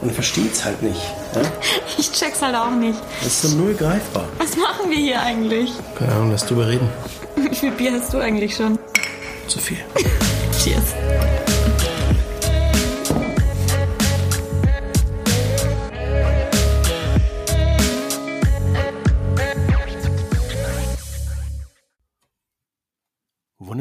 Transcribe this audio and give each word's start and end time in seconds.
Man 0.00 0.10
versteht's 0.14 0.64
halt 0.64 0.82
nicht. 0.82 1.00
Ne? 1.34 1.42
Ich 1.98 2.12
check's 2.12 2.40
halt 2.40 2.54
auch 2.54 2.70
nicht. 2.70 2.98
Das 3.24 3.26
ist 3.32 3.42
so 3.42 3.56
null 3.56 3.74
greifbar. 3.74 4.24
Was 4.38 4.56
machen 4.56 4.88
wir 4.88 4.96
hier 4.98 5.20
eigentlich? 5.20 5.72
Keine 5.98 6.12
Ahnung, 6.12 6.30
lass 6.30 6.46
drüber 6.46 6.68
reden. 6.68 6.88
Wie 7.36 7.54
viel 7.54 7.72
Bier 7.72 7.92
hast 7.92 8.14
du 8.14 8.18
eigentlich 8.18 8.54
schon? 8.54 8.78
Zu 9.48 9.58
viel. 9.58 9.78
Cheers. 10.62 10.94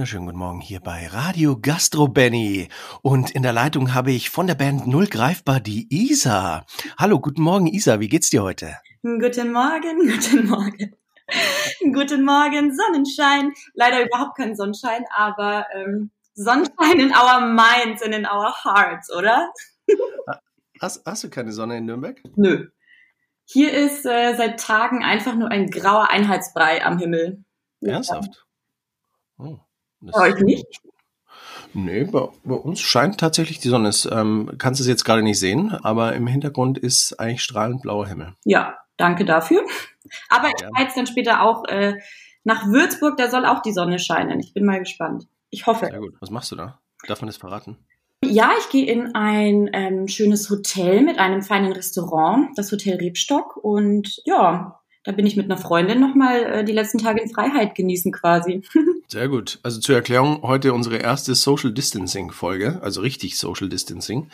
Wunderschönen 0.08 0.28
guten 0.28 0.40
Morgen 0.40 0.62
hier 0.62 0.80
bei 0.80 1.06
Radio 1.08 1.60
Gastro 1.60 2.08
Benny. 2.08 2.70
Und 3.02 3.32
in 3.32 3.44
der 3.44 3.52
Leitung 3.52 3.94
habe 3.94 4.14
ich 4.14 4.30
von 4.30 4.48
der 4.48 4.56
Band 4.56 4.88
Null 4.88 5.08
Greifbar 5.08 5.60
die 5.60 5.86
Isa. 5.90 6.66
Hallo, 6.98 7.20
guten 7.20 7.42
Morgen 7.42 7.68
Isa, 7.68 8.00
wie 8.00 8.08
geht's 8.08 8.30
dir 8.30 8.42
heute? 8.42 8.78
Guten 9.04 9.52
Morgen, 9.52 10.08
guten 10.08 10.48
Morgen. 10.48 10.96
guten 11.94 12.24
Morgen, 12.24 12.74
Sonnenschein. 12.74 13.52
Leider 13.74 14.06
überhaupt 14.06 14.38
kein 14.38 14.56
Sonnenschein, 14.56 15.04
aber 15.14 15.66
ähm, 15.76 16.12
Sonnenschein 16.36 17.02
in 17.02 17.12
our 17.12 17.42
minds 17.42 18.02
and 18.02 18.16
in 18.16 18.26
our 18.26 18.56
hearts, 18.64 19.14
oder? 19.14 19.52
hast, 20.80 21.06
hast 21.06 21.26
du 21.26 21.30
keine 21.30 21.52
Sonne 21.52 21.80
in 21.80 21.86
Nürnberg? 21.86 22.18
Nö. 22.38 22.70
Hier 23.44 23.74
ist 23.74 24.06
äh, 24.06 24.36
seit 24.38 24.62
Tagen 24.62 25.04
einfach 25.04 25.36
nur 25.36 25.52
ein 25.52 25.70
grauer 25.70 26.10
Einheitsbrei 26.10 26.86
am 26.86 26.98
Himmel. 26.98 27.44
Ernsthaft? 27.82 28.46
Oh. 29.38 29.60
Bei 30.02 30.32
euch 30.32 30.42
nicht? 30.42 30.66
Nee, 31.74 32.06
bei, 32.06 32.30
bei, 32.44 32.56
uns 32.56 32.80
scheint 32.80 33.20
tatsächlich 33.20 33.60
die 33.60 33.70
Sonne. 33.70 33.90
Es, 33.90 34.08
ähm, 34.12 34.52
kannst 34.58 34.82
es 34.82 34.88
jetzt 34.88 35.04
gerade 35.04 35.22
nicht 35.22 35.40
sehen, 35.40 35.72
aber 35.84 36.14
im 36.14 36.28
Hintergrund 36.28 36.78
ist 36.78 37.20
eigentlich 37.20 37.44
strahlend 37.44 37.82
blauer 37.82 38.08
Himmel. 38.08 38.34
Ja, 38.46 38.78
danke 38.98 39.26
dafür. 39.26 39.64
Aber 40.30 40.48
ich 40.48 40.64
fahre 40.64 40.84
jetzt 40.84 40.98
dann 40.98 41.08
später 41.08 41.42
auch 41.42 41.66
äh, 41.66 41.96
nach 42.44 42.66
Würzburg, 42.68 43.18
da 43.18 43.30
soll 43.30 43.46
auch 43.46 43.62
die 43.62 43.74
Sonne 43.74 44.00
scheinen. 44.00 44.40
Ich 44.40 44.54
bin 44.54 44.66
mal 44.66 44.80
gespannt. 44.80 45.28
Ich 45.50 45.68
hoffe. 45.68 45.88
Sehr 45.88 46.00
gut. 46.00 46.16
Was 46.20 46.32
machst 46.32 46.52
du 46.52 46.56
da? 46.56 46.80
Darf 47.06 47.22
man 47.22 47.28
das 47.28 47.38
verraten? 47.38 47.78
Ja, 48.24 48.52
ich 48.60 48.70
gehe 48.70 48.86
in 48.86 49.14
ein 49.16 49.70
ähm, 49.74 50.08
schönes 50.08 50.50
Hotel 50.50 51.02
mit 51.02 51.20
einem 51.20 51.44
feinen 51.44 51.72
Restaurant, 51.72 52.50
das 52.58 52.72
Hotel 52.72 52.98
Rebstock. 52.98 53.58
Und 53.58 54.22
ja, 54.26 54.80
da 55.08 55.14
bin 55.14 55.26
ich 55.26 55.38
mit 55.38 55.46
einer 55.46 55.58
Freundin 55.58 56.02
nochmal 56.02 56.44
äh, 56.44 56.64
die 56.66 56.74
letzten 56.74 56.98
Tage 56.98 57.22
in 57.22 57.30
Freiheit 57.30 57.76
genießen 57.76 58.12
quasi. 58.12 58.62
Sehr 59.08 59.30
gut. 59.30 59.58
Also 59.64 59.80
zur 59.80 59.96
Erklärung, 59.96 60.42
heute 60.42 60.74
unsere 60.74 60.98
erste 60.98 61.34
Social 61.34 61.72
Distancing 61.72 62.32
Folge, 62.32 62.82
also 62.82 63.00
richtig 63.00 63.38
Social 63.38 63.70
Distancing. 63.70 64.28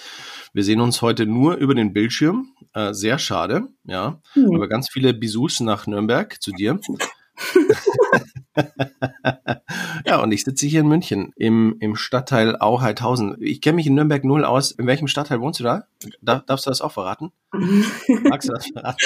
Wir 0.52 0.64
sehen 0.64 0.82
uns 0.82 1.04
heute 1.04 1.28
nur 1.28 1.58
über 1.58 1.76
den 1.76 1.94
Bildschirm. 1.94 2.54
Äh, 2.74 2.96
sehr 2.96 3.20
schade, 3.20 3.68
ja. 3.84 4.20
Mhm. 4.34 4.56
Aber 4.56 4.68
ganz 4.68 4.90
viele 4.90 5.14
Besuchs 5.14 5.60
nach 5.60 5.86
Nürnberg 5.86 6.42
zu 6.42 6.52
dir. 6.52 6.80
ja, 10.06 10.22
und 10.22 10.32
ich 10.32 10.44
sitze 10.44 10.68
hier 10.68 10.82
in 10.82 10.88
München 10.88 11.34
im, 11.36 11.78
im 11.80 11.96
Stadtteil 11.96 12.56
Auheithausen. 12.58 13.38
Ich 13.40 13.62
kenne 13.62 13.76
mich 13.76 13.88
in 13.88 13.96
Nürnberg 13.96 14.24
null 14.24 14.46
aus. 14.46 14.72
In 14.72 14.88
welchem 14.88 15.08
Stadtteil 15.08 15.42
wohnst 15.42 15.60
du 15.60 15.64
da? 15.64 15.88
Darf, 16.22 16.46
darfst 16.46 16.66
du 16.66 16.70
das 16.72 16.82
auch 16.82 16.92
verraten? 16.92 17.32
Magst 17.52 18.50
du 18.50 18.54
das 18.54 18.68
verraten? 18.68 18.98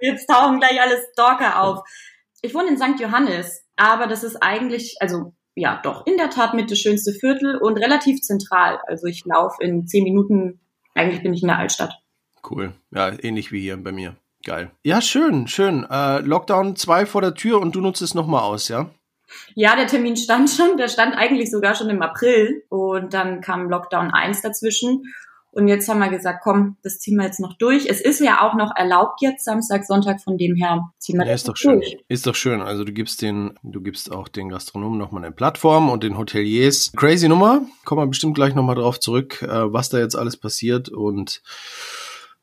Jetzt 0.00 0.26
tauchen 0.26 0.58
gleich 0.58 0.80
alle 0.80 0.98
Stalker 1.12 1.62
auf. 1.62 1.80
Ich 2.42 2.54
wohne 2.54 2.68
in 2.68 2.76
St. 2.76 3.00
Johannes, 3.00 3.64
aber 3.76 4.06
das 4.06 4.22
ist 4.22 4.36
eigentlich, 4.42 4.96
also 5.00 5.34
ja, 5.54 5.80
doch 5.82 6.06
in 6.06 6.18
der 6.18 6.30
Tat 6.30 6.54
mit 6.54 6.70
das 6.70 6.78
schönste 6.78 7.12
Viertel 7.12 7.56
und 7.56 7.78
relativ 7.78 8.20
zentral. 8.20 8.78
Also 8.86 9.06
ich 9.06 9.24
laufe 9.24 9.62
in 9.62 9.86
zehn 9.86 10.04
Minuten, 10.04 10.60
eigentlich 10.94 11.22
bin 11.22 11.32
ich 11.32 11.42
in 11.42 11.48
der 11.48 11.58
Altstadt. 11.58 11.94
Cool. 12.48 12.74
Ja, 12.90 13.10
ähnlich 13.22 13.52
wie 13.52 13.60
hier 13.60 13.76
bei 13.76 13.90
mir. 13.90 14.16
Geil. 14.46 14.70
Ja, 14.84 15.02
schön, 15.02 15.48
schön. 15.48 15.84
Äh, 15.90 16.20
Lockdown 16.20 16.76
2 16.76 17.06
vor 17.06 17.20
der 17.20 17.34
Tür 17.34 17.60
und 17.60 17.74
du 17.74 17.80
nutzt 17.80 18.00
es 18.00 18.14
nochmal 18.14 18.42
aus, 18.42 18.68
ja? 18.68 18.90
Ja, 19.56 19.74
der 19.74 19.88
Termin 19.88 20.16
stand 20.16 20.48
schon. 20.50 20.76
Der 20.76 20.86
stand 20.86 21.16
eigentlich 21.16 21.50
sogar 21.50 21.74
schon 21.74 21.90
im 21.90 22.00
April. 22.00 22.62
Und 22.68 23.12
dann 23.12 23.40
kam 23.40 23.68
Lockdown 23.68 24.12
1 24.12 24.42
dazwischen. 24.42 25.02
Und 25.50 25.66
jetzt 25.66 25.88
haben 25.88 25.98
wir 25.98 26.10
gesagt, 26.10 26.42
komm, 26.44 26.76
das 26.84 27.00
ziehen 27.00 27.16
wir 27.16 27.24
jetzt 27.24 27.40
noch 27.40 27.54
durch. 27.54 27.86
Es 27.86 28.00
ist 28.00 28.20
ja 28.20 28.46
auch 28.46 28.54
noch 28.54 28.70
erlaubt 28.76 29.20
jetzt 29.20 29.44
Samstag, 29.44 29.84
Sonntag, 29.84 30.20
von 30.20 30.38
dem 30.38 30.54
her 30.54 30.92
ziehen 30.98 31.18
wir 31.18 31.26
ja, 31.26 31.32
das 31.32 31.40
ist 31.40 31.48
doch 31.48 31.56
schön. 31.56 31.80
durch. 31.80 31.96
Ist 32.06 32.28
doch 32.28 32.36
schön. 32.36 32.60
Also 32.60 32.84
du 32.84 32.92
gibst 32.92 33.22
den, 33.22 33.58
du 33.64 33.80
gibst 33.80 34.12
auch 34.12 34.28
den 34.28 34.50
Gastronomen 34.50 34.96
nochmal 34.96 35.24
eine 35.24 35.34
Plattform 35.34 35.90
und 35.90 36.04
den 36.04 36.16
Hoteliers. 36.16 36.92
Crazy 36.94 37.28
Nummer. 37.28 37.62
Kommen 37.84 38.00
wir 38.00 38.06
bestimmt 38.06 38.36
gleich 38.36 38.54
nochmal 38.54 38.76
drauf 38.76 39.00
zurück, 39.00 39.42
äh, 39.42 39.72
was 39.72 39.88
da 39.88 39.98
jetzt 39.98 40.14
alles 40.14 40.36
passiert 40.36 40.88
und 40.88 41.42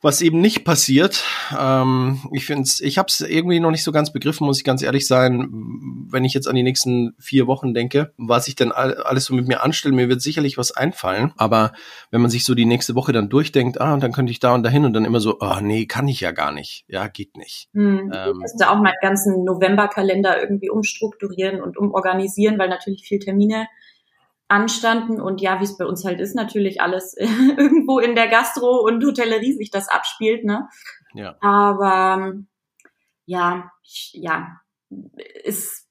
was 0.03 0.22
eben 0.22 0.41
nicht 0.41 0.66
passiert. 0.66 1.24
Ähm, 1.58 2.19
ich 2.34 2.46
finde 2.46 2.69
ich 2.81 2.97
habe 2.97 3.08
es 3.08 3.22
irgendwie 3.22 3.62
noch 3.62 3.72
nicht 3.72 3.84
so 3.84 3.94
ganz 3.94 4.12
begriffen, 4.12 4.46
muss 4.46 4.58
ich 4.58 4.66
ganz 4.66 4.84
ehrlich 4.84 5.08
sein, 5.08 5.50
wenn 6.09 6.25
ich 6.25 6.34
jetzt 6.34 6.47
an 6.47 6.56
die 6.56 6.64
nächsten 6.64 7.16
vier 7.19 7.47
Wochen 7.47 7.74
denke, 7.74 8.12
was 8.18 8.50
ich 8.50 8.56
denn 8.56 8.74
alles 8.74 9.25
so 9.25 9.34
mit 9.34 9.47
mir 9.47 9.63
anstelle. 9.63 9.96
Mir 9.96 10.09
wird 10.09 10.22
sicherlich 10.22 10.58
was 10.58 10.75
einfallen, 10.75 11.31
aber 11.38 11.72
wenn 12.12 12.22
man 12.22 12.30
sich 12.30 12.44
so 12.44 12.53
die 12.53 12.66
nächste 12.66 12.96
Woche 12.96 13.13
dann 13.13 13.30
durchdenkt, 13.30 13.80
ah, 13.80 13.94
und 13.94 14.03
dann 14.03 14.12
könnte 14.12 14.31
ich 14.31 14.42
da 14.42 14.53
und 14.53 14.63
dahin 14.63 14.84
und 14.84 14.92
dann 14.92 15.06
immer 15.06 15.22
so, 15.22 15.40
ah, 15.40 15.58
oh, 15.58 15.62
nee, 15.63 15.86
kann 15.86 16.09
ich 16.09 16.19
ja 16.19 16.31
gar 16.31 16.52
nicht. 16.52 16.84
Ja, 16.90 17.08
geht 17.08 17.38
nicht. 17.38 17.69
Hm. 17.74 18.12
Ähm, 18.13 18.31
ich 18.34 18.40
musste 18.40 18.69
auch 18.69 18.81
meinen 18.81 18.94
ganzen 19.02 19.46
Novemberkalender 19.46 20.42
irgendwie 20.42 20.69
umstrukturieren 20.69 21.62
und 21.62 21.78
umorganisieren, 21.78 22.59
weil 22.59 22.68
natürlich 22.68 23.03
viel 23.03 23.19
Termine 23.19 23.68
anstanden 24.53 25.19
und 25.19 25.41
ja, 25.41 25.59
wie 25.59 25.66
es 25.66 25.78
bei 25.78 25.86
uns 25.86 26.06
halt 26.06 26.19
ist, 26.19 26.36
natürlich 26.36 26.81
alles 26.81 27.16
irgendwo 27.18 28.00
in 28.00 28.16
der 28.16 28.28
Gastro 28.28 28.80
und 28.86 29.03
Hotellerie 29.03 29.53
sich 29.53 29.72
das 29.72 29.90
abspielt, 29.90 30.46
ne? 30.46 30.69
Ja. 31.14 31.36
Aber 31.41 32.34
ja, 33.25 33.72
ja, 34.13 34.62
ist 35.44 35.84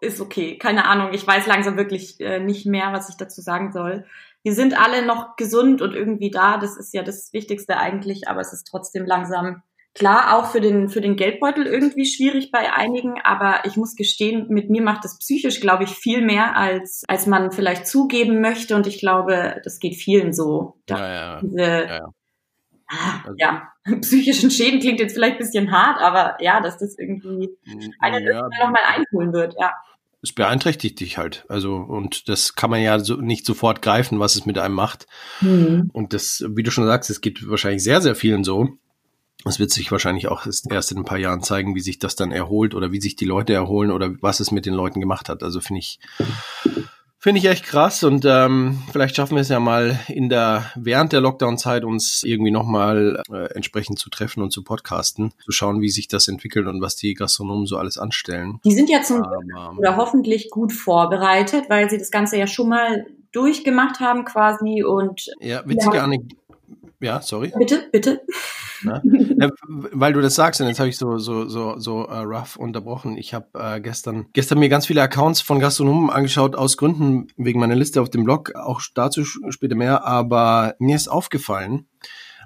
ist 0.00 0.20
okay. 0.20 0.56
Keine 0.56 0.86
Ahnung, 0.86 1.10
ich 1.12 1.26
weiß 1.26 1.46
langsam 1.46 1.76
wirklich 1.76 2.18
äh, 2.20 2.40
nicht 2.40 2.64
mehr, 2.66 2.92
was 2.92 3.10
ich 3.10 3.16
dazu 3.16 3.42
sagen 3.42 3.70
soll. 3.72 4.06
Wir 4.42 4.54
sind 4.54 4.78
alle 4.78 5.04
noch 5.04 5.36
gesund 5.36 5.82
und 5.82 5.94
irgendwie 5.94 6.30
da, 6.30 6.56
das 6.56 6.78
ist 6.78 6.94
ja 6.94 7.02
das 7.02 7.32
Wichtigste 7.34 7.76
eigentlich, 7.76 8.26
aber 8.26 8.40
es 8.40 8.54
ist 8.54 8.64
trotzdem 8.64 9.04
langsam 9.04 9.62
Klar, 9.94 10.36
auch 10.36 10.52
für 10.52 10.60
den, 10.60 10.88
für 10.88 11.00
den 11.00 11.16
Geldbeutel 11.16 11.66
irgendwie 11.66 12.06
schwierig 12.06 12.52
bei 12.52 12.72
einigen, 12.72 13.20
aber 13.24 13.64
ich 13.64 13.76
muss 13.76 13.96
gestehen, 13.96 14.46
mit 14.48 14.70
mir 14.70 14.82
macht 14.82 15.04
das 15.04 15.18
psychisch, 15.18 15.60
glaube 15.60 15.82
ich, 15.82 15.90
viel 15.90 16.22
mehr, 16.24 16.56
als, 16.56 17.02
als 17.08 17.26
man 17.26 17.50
vielleicht 17.50 17.88
zugeben 17.88 18.40
möchte. 18.40 18.76
Und 18.76 18.86
ich 18.86 19.00
glaube, 19.00 19.60
das 19.64 19.80
geht 19.80 19.96
vielen 19.96 20.32
so. 20.32 20.76
Ja, 20.88 21.12
ja, 21.12 21.40
diese, 21.40 21.60
ja. 21.60 22.08
Ah, 22.86 23.20
also, 23.24 23.34
ja, 23.38 23.68
psychischen 24.00 24.50
Schäden 24.50 24.80
klingt 24.80 25.00
jetzt 25.00 25.14
vielleicht 25.14 25.34
ein 25.34 25.38
bisschen 25.38 25.72
hart, 25.72 26.00
aber 26.00 26.36
ja, 26.40 26.60
dass 26.60 26.78
das 26.78 26.96
irgendwie 26.96 27.50
eine 27.98 28.22
ja, 28.22 28.48
nochmal 28.60 28.82
einholen 28.96 29.32
wird, 29.32 29.54
ja. 29.58 29.72
Es 30.22 30.32
beeinträchtigt 30.32 31.00
dich 31.00 31.16
halt. 31.16 31.46
Also, 31.48 31.76
und 31.76 32.28
das 32.28 32.54
kann 32.54 32.68
man 32.68 32.82
ja 32.82 32.98
so 32.98 33.16
nicht 33.16 33.46
sofort 33.46 33.80
greifen, 33.80 34.20
was 34.20 34.36
es 34.36 34.44
mit 34.44 34.58
einem 34.58 34.74
macht. 34.74 35.06
Mhm. 35.40 35.88
Und 35.94 36.12
das, 36.12 36.44
wie 36.46 36.62
du 36.62 36.70
schon 36.70 36.84
sagst, 36.84 37.08
es 37.08 37.22
geht 37.22 37.48
wahrscheinlich 37.48 37.82
sehr, 37.82 38.02
sehr 38.02 38.14
vielen 38.14 38.44
so. 38.44 38.68
Es 39.44 39.58
wird 39.58 39.70
sich 39.70 39.90
wahrscheinlich 39.90 40.28
auch 40.28 40.46
erst 40.46 40.92
in 40.92 40.98
ein 40.98 41.04
paar 41.04 41.18
Jahren 41.18 41.42
zeigen, 41.42 41.74
wie 41.74 41.80
sich 41.80 41.98
das 41.98 42.16
dann 42.16 42.32
erholt 42.32 42.74
oder 42.74 42.92
wie 42.92 43.00
sich 43.00 43.16
die 43.16 43.24
Leute 43.24 43.52
erholen 43.54 43.90
oder 43.90 44.10
was 44.20 44.40
es 44.40 44.50
mit 44.50 44.66
den 44.66 44.74
Leuten 44.74 45.00
gemacht 45.00 45.28
hat. 45.28 45.42
Also 45.42 45.60
finde 45.60 45.80
ich, 45.80 45.98
finde 47.18 47.38
ich 47.38 47.46
echt 47.46 47.64
krass 47.64 48.02
und 48.04 48.24
ähm, 48.26 48.82
vielleicht 48.92 49.16
schaffen 49.16 49.36
wir 49.36 49.42
es 49.42 49.48
ja 49.48 49.60
mal 49.60 49.98
in 50.08 50.28
der 50.28 50.70
während 50.74 51.12
der 51.12 51.20
Lockdown-Zeit 51.20 51.84
uns 51.84 52.22
irgendwie 52.22 52.50
nochmal 52.50 53.22
äh, 53.30 53.54
entsprechend 53.54 53.98
zu 53.98 54.10
treffen 54.10 54.42
und 54.42 54.52
zu 54.52 54.62
podcasten, 54.62 55.32
zu 55.44 55.52
schauen, 55.52 55.80
wie 55.80 55.90
sich 55.90 56.08
das 56.08 56.28
entwickelt 56.28 56.66
und 56.66 56.80
was 56.80 56.96
die 56.96 57.14
Gastronomen 57.14 57.66
so 57.66 57.76
alles 57.76 57.98
anstellen. 57.98 58.60
Die 58.64 58.72
sind 58.72 58.90
ja 58.90 59.02
zum 59.02 59.22
oder 59.76 59.96
hoffentlich 59.96 60.50
gut 60.50 60.72
vorbereitet, 60.72 61.64
weil 61.68 61.88
sie 61.88 61.98
das 61.98 62.10
Ganze 62.10 62.36
ja 62.36 62.46
schon 62.46 62.68
mal 62.68 63.06
durchgemacht 63.32 64.00
haben 64.00 64.24
quasi 64.24 64.82
und 64.82 65.30
ja 65.40 65.62
witzige 65.66 65.96
ja. 65.96 66.08
Ja, 67.00 67.22
sorry. 67.22 67.52
Bitte, 67.56 67.88
bitte. 67.90 68.20
Ne? 68.82 69.02
ja, 69.38 69.50
weil 69.62 70.12
du 70.12 70.20
das 70.20 70.34
sagst, 70.34 70.60
und 70.60 70.68
jetzt 70.68 70.78
habe 70.78 70.88
ich 70.88 70.96
so 70.96 71.18
so 71.18 71.48
so 71.48 71.78
so 71.78 72.08
uh, 72.08 72.22
rough 72.22 72.56
unterbrochen. 72.56 73.16
Ich 73.16 73.34
habe 73.34 73.46
äh, 73.54 73.80
gestern 73.80 74.26
gestern 74.32 74.58
mir 74.58 74.68
ganz 74.68 74.86
viele 74.86 75.02
Accounts 75.02 75.40
von 75.40 75.60
Gastronomen 75.60 76.10
angeschaut 76.10 76.56
aus 76.56 76.76
Gründen 76.76 77.28
wegen 77.36 77.60
meiner 77.60 77.74
Liste 77.74 78.00
auf 78.02 78.10
dem 78.10 78.24
Blog. 78.24 78.54
Auch 78.54 78.82
dazu 78.94 79.24
später 79.24 79.74
mehr. 79.74 80.04
Aber 80.04 80.74
mir 80.78 80.96
ist 80.96 81.08
aufgefallen, 81.08 81.86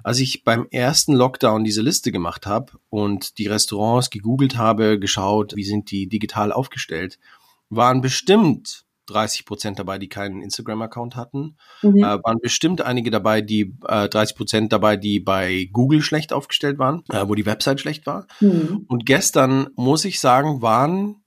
als 0.03 0.19
ich 0.19 0.43
beim 0.43 0.67
ersten 0.71 1.13
Lockdown 1.13 1.63
diese 1.63 1.81
Liste 1.81 2.11
gemacht 2.11 2.45
habe 2.45 2.73
und 2.89 3.37
die 3.37 3.47
Restaurants 3.47 4.09
gegoogelt 4.09 4.57
habe, 4.57 4.99
geschaut, 4.99 5.55
wie 5.55 5.63
sind 5.63 5.91
die 5.91 6.07
digital 6.07 6.51
aufgestellt, 6.51 7.17
waren 7.69 8.01
bestimmt 8.01 8.84
30 9.05 9.45
Prozent 9.45 9.79
dabei, 9.79 9.97
die 9.97 10.09
keinen 10.09 10.41
Instagram-Account 10.41 11.15
hatten. 11.15 11.57
Mhm. 11.81 11.97
Äh, 11.97 12.23
waren 12.23 12.39
bestimmt 12.41 12.81
einige 12.81 13.11
dabei, 13.11 13.41
die 13.41 13.75
äh, 13.87 14.09
30 14.09 14.35
Prozent 14.35 14.73
dabei, 14.73 14.97
die 14.97 15.19
bei 15.19 15.69
Google 15.71 16.01
schlecht 16.01 16.33
aufgestellt 16.33 16.79
waren, 16.79 17.03
äh, 17.09 17.27
wo 17.27 17.35
die 17.35 17.45
Website 17.45 17.79
schlecht 17.79 18.05
war. 18.05 18.27
Mhm. 18.39 18.85
Und 18.87 19.05
gestern, 19.05 19.67
muss 19.75 20.05
ich 20.05 20.19
sagen, 20.19 20.61
waren 20.61 21.24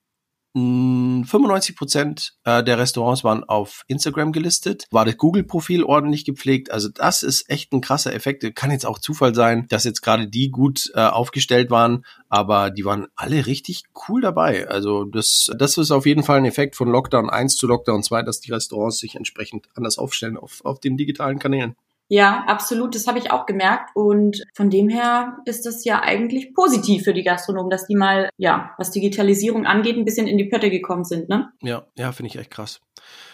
95 0.54 1.76
Prozent 1.76 2.32
äh, 2.44 2.64
der 2.64 2.78
Restaurants 2.78 3.22
waren 3.24 3.44
auf 3.44 3.82
Instagram 3.86 4.32
gelistet, 4.32 4.86
war 4.90 5.04
das 5.04 5.16
Google-Profil 5.16 5.84
ordentlich 5.84 6.24
gepflegt. 6.24 6.70
Also 6.70 6.88
das 6.88 7.22
ist 7.22 7.48
echt 7.50 7.72
ein 7.72 7.80
krasser 7.80 8.14
Effekt. 8.14 8.44
Kann 8.54 8.70
jetzt 8.70 8.86
auch 8.86 8.98
Zufall 8.98 9.34
sein, 9.34 9.66
dass 9.68 9.84
jetzt 9.84 10.00
gerade 10.00 10.28
die 10.28 10.50
gut 10.50 10.90
äh, 10.94 11.00
aufgestellt 11.00 11.70
waren, 11.70 12.04
aber 12.28 12.70
die 12.70 12.84
waren 12.84 13.06
alle 13.14 13.46
richtig 13.46 13.84
cool 14.08 14.20
dabei. 14.20 14.68
Also 14.68 15.04
das, 15.04 15.50
das 15.58 15.78
ist 15.78 15.90
auf 15.90 16.06
jeden 16.06 16.22
Fall 16.22 16.38
ein 16.38 16.44
Effekt 16.44 16.76
von 16.76 16.88
Lockdown 16.88 17.30
1 17.30 17.56
zu 17.56 17.66
Lockdown 17.66 18.02
2, 18.02 18.22
dass 18.22 18.40
die 18.40 18.52
Restaurants 18.52 18.98
sich 18.98 19.14
entsprechend 19.14 19.68
anders 19.74 19.98
aufstellen 19.98 20.36
auf, 20.36 20.64
auf 20.64 20.80
den 20.80 20.96
digitalen 20.96 21.38
Kanälen. 21.38 21.76
Ja, 22.08 22.44
absolut. 22.46 22.94
Das 22.94 23.06
habe 23.06 23.18
ich 23.18 23.30
auch 23.30 23.46
gemerkt. 23.46 23.90
Und 23.94 24.42
von 24.54 24.70
dem 24.70 24.88
her 24.88 25.38
ist 25.44 25.66
das 25.66 25.84
ja 25.84 26.00
eigentlich 26.00 26.54
positiv 26.54 27.04
für 27.04 27.12
die 27.12 27.22
Gastronomen, 27.22 27.70
dass 27.70 27.86
die 27.86 27.96
mal, 27.96 28.30
ja, 28.38 28.74
was 28.78 28.90
Digitalisierung 28.90 29.66
angeht, 29.66 29.96
ein 29.96 30.04
bisschen 30.04 30.26
in 30.26 30.38
die 30.38 30.46
Pötte 30.46 30.70
gekommen 30.70 31.04
sind, 31.04 31.28
ne? 31.28 31.52
Ja, 31.62 31.84
ja, 31.96 32.12
finde 32.12 32.28
ich 32.28 32.38
echt 32.38 32.50
krass. 32.50 32.80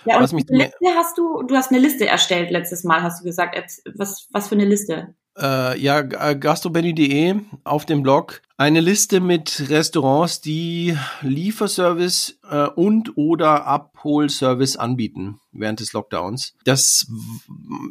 Ja, 0.05 0.17
und 0.17 0.23
was 0.23 0.33
mich 0.33 0.45
Liste 0.49 0.77
hast 0.97 1.17
du, 1.17 1.43
du 1.43 1.55
hast 1.55 1.71
eine 1.71 1.81
Liste 1.81 2.07
erstellt 2.07 2.51
letztes 2.51 2.85
Mal, 2.85 3.03
hast 3.03 3.21
du 3.21 3.25
gesagt. 3.25 3.57
Was, 3.95 4.29
was 4.33 4.49
für 4.49 4.55
eine 4.55 4.65
Liste? 4.65 5.15
Äh, 5.39 5.79
ja, 5.79 6.03
gastrobenny.de 6.03 7.37
auf 7.65 7.87
dem 7.87 8.03
Blog 8.03 8.43
eine 8.57 8.81
Liste 8.81 9.21
mit 9.21 9.69
Restaurants, 9.69 10.41
die 10.41 10.97
Lieferservice 11.23 12.39
äh, 12.49 12.69
und 12.69 13.17
oder 13.17 13.67
Abholservice 13.67 14.77
anbieten 14.77 15.41
während 15.51 15.81
des 15.81 15.93
Lockdowns. 15.93 16.55
Das 16.65 17.07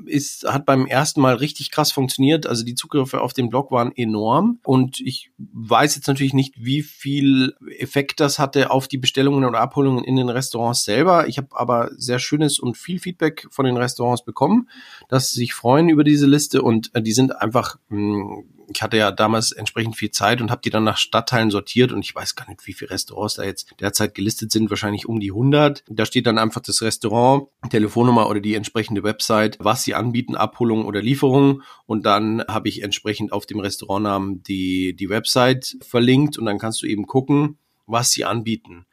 ist, 0.05 0.45
hat 0.45 0.65
beim 0.65 0.85
ersten 0.85 1.19
Mal 1.19 1.35
richtig 1.35 1.69
krass 1.69 1.91
funktioniert. 1.91 2.47
Also 2.47 2.63
die 2.63 2.75
Zugriffe 2.75 3.19
auf 3.21 3.33
den 3.33 3.49
Blog 3.49 3.71
waren 3.71 3.91
enorm 3.93 4.59
und 4.63 5.01
ich 5.01 5.31
weiß 5.37 5.95
jetzt 5.95 6.07
natürlich 6.07 6.33
nicht, 6.33 6.55
wie 6.57 6.81
viel 6.81 7.55
Effekt 7.77 8.21
das 8.21 8.39
hatte 8.39 8.71
auf 8.71 8.87
die 8.87 8.97
Bestellungen 8.97 9.43
oder 9.43 9.59
Abholungen 9.59 10.05
in 10.05 10.15
den 10.15 10.29
Restaurants 10.29 10.83
selber. 10.83 11.27
Ich 11.27 11.37
habe 11.37 11.49
aber 11.51 11.91
sehr 11.97 12.19
schönes 12.19 12.59
und 12.59 12.77
viel 12.77 12.99
Feedback 12.99 13.47
von 13.49 13.65
den 13.65 13.75
Restaurants 13.75 14.23
bekommen, 14.23 14.69
dass 15.09 15.31
sie 15.31 15.39
sich 15.39 15.53
freuen 15.53 15.89
über 15.89 16.05
diese 16.05 16.25
Liste 16.25 16.61
und 16.61 16.89
äh, 16.93 17.01
die 17.01 17.13
sind 17.13 17.35
einfach 17.35 17.77
mh, 17.89 17.97
hm, 17.97 18.43
ich 18.67 18.81
hatte 18.81 18.97
ja 18.97 19.11
damals 19.11 19.51
entsprechend 19.51 19.95
viel 19.95 20.11
Zeit 20.11 20.41
und 20.41 20.51
habe 20.51 20.61
die 20.61 20.69
dann 20.69 20.83
nach 20.83 20.97
Stadtteilen 20.97 21.51
sortiert 21.51 21.91
und 21.91 22.01
ich 22.01 22.13
weiß 22.13 22.35
gar 22.35 22.47
nicht, 22.47 22.65
wie 22.65 22.73
viele 22.73 22.91
Restaurants 22.91 23.35
da 23.35 23.43
jetzt 23.43 23.73
derzeit 23.79 24.15
gelistet 24.15 24.51
sind, 24.51 24.69
wahrscheinlich 24.69 25.07
um 25.07 25.19
die 25.19 25.31
100. 25.31 25.83
Da 25.87 26.05
steht 26.05 26.27
dann 26.27 26.37
einfach 26.37 26.61
das 26.61 26.81
Restaurant, 26.81 27.47
Telefonnummer 27.69 28.29
oder 28.29 28.39
die 28.39 28.55
entsprechende 28.55 29.03
Website, 29.03 29.57
was 29.59 29.83
sie 29.83 29.95
anbieten, 29.95 30.35
Abholung 30.35 30.85
oder 30.85 31.01
Lieferung 31.01 31.61
und 31.85 32.05
dann 32.05 32.43
habe 32.47 32.69
ich 32.69 32.83
entsprechend 32.83 33.31
auf 33.31 33.45
dem 33.45 33.59
Restaurantnamen 33.59 34.43
die, 34.43 34.95
die 34.95 35.09
Website 35.09 35.77
verlinkt 35.81 36.37
und 36.37 36.45
dann 36.45 36.59
kannst 36.59 36.81
du 36.81 36.87
eben 36.87 37.05
gucken, 37.05 37.57
was 37.85 38.11
sie 38.11 38.25
anbieten. 38.25 38.85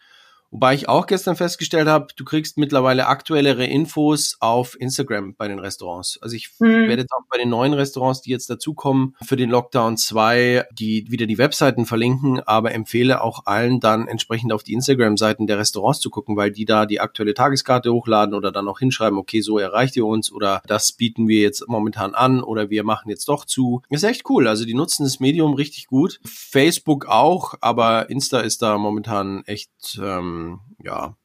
Wobei 0.50 0.75
ich 0.75 0.88
auch 0.88 1.06
gestern 1.06 1.37
festgestellt 1.37 1.87
habe, 1.87 2.08
du 2.17 2.25
kriegst 2.25 2.58
mittlerweile 2.58 3.06
aktuellere 3.06 3.64
Infos 3.64 4.37
auf 4.41 4.79
Instagram 4.81 5.35
bei 5.37 5.47
den 5.47 5.61
Restaurants. 5.61 6.19
Also 6.20 6.35
ich 6.35 6.50
mhm. 6.58 6.88
werde 6.88 7.02
jetzt 7.02 7.12
auch 7.12 7.25
bei 7.31 7.38
den 7.38 7.50
neuen 7.50 7.73
Restaurants, 7.73 8.20
die 8.20 8.31
jetzt 8.31 8.50
dazukommen, 8.50 9.14
für 9.23 9.37
den 9.37 9.50
Lockdown 9.50 9.97
2 9.97 10.67
die 10.73 11.06
wieder 11.08 11.26
die 11.26 11.38
Webseiten 11.38 11.87
verlinken, 11.87 12.41
aber 12.41 12.73
empfehle 12.73 13.23
auch 13.23 13.47
allen 13.47 13.79
dann 13.79 14.08
entsprechend 14.08 14.52
auf 14.52 14.64
die 14.64 14.73
Instagram-Seiten 14.73 15.47
der 15.47 15.58
Restaurants 15.58 16.00
zu 16.00 16.11
gucken, 16.11 16.37
weil 16.37 16.50
die 16.50 16.64
da 16.64 16.85
die 16.85 17.00
aktuelle 17.00 17.35
Tageskarte 17.35 17.93
hochladen 17.93 18.35
oder 18.35 18.50
dann 18.50 18.67
auch 18.67 18.81
hinschreiben, 18.81 19.19
okay, 19.19 19.43
so 19.43 19.58
erreicht 19.58 19.97
ihr 19.97 20.06
uns 20.06 20.32
oder 20.32 20.62
das 20.67 20.93
bieten 20.93 21.29
wir 21.29 21.41
jetzt 21.41 21.69
momentan 21.69 22.14
an 22.14 22.43
oder 22.43 22.70
wir 22.70 22.82
machen 22.82 23.08
jetzt 23.08 23.29
doch 23.29 23.44
zu. 23.44 23.82
ist 23.88 24.02
echt 24.02 24.29
cool. 24.29 24.49
Also 24.49 24.64
die 24.64 24.75
nutzen 24.75 25.05
das 25.05 25.20
Medium 25.20 25.55
richtig 25.55 25.87
gut. 25.87 26.19
Facebook 26.25 27.06
auch, 27.06 27.55
aber 27.61 28.11
Insta 28.11 28.41
ist 28.41 28.62
da 28.62 28.79
momentan 28.79 29.44
echt 29.47 29.70
ähm, 30.02 30.39
ähm, 30.40 30.60
ja, 30.82 31.16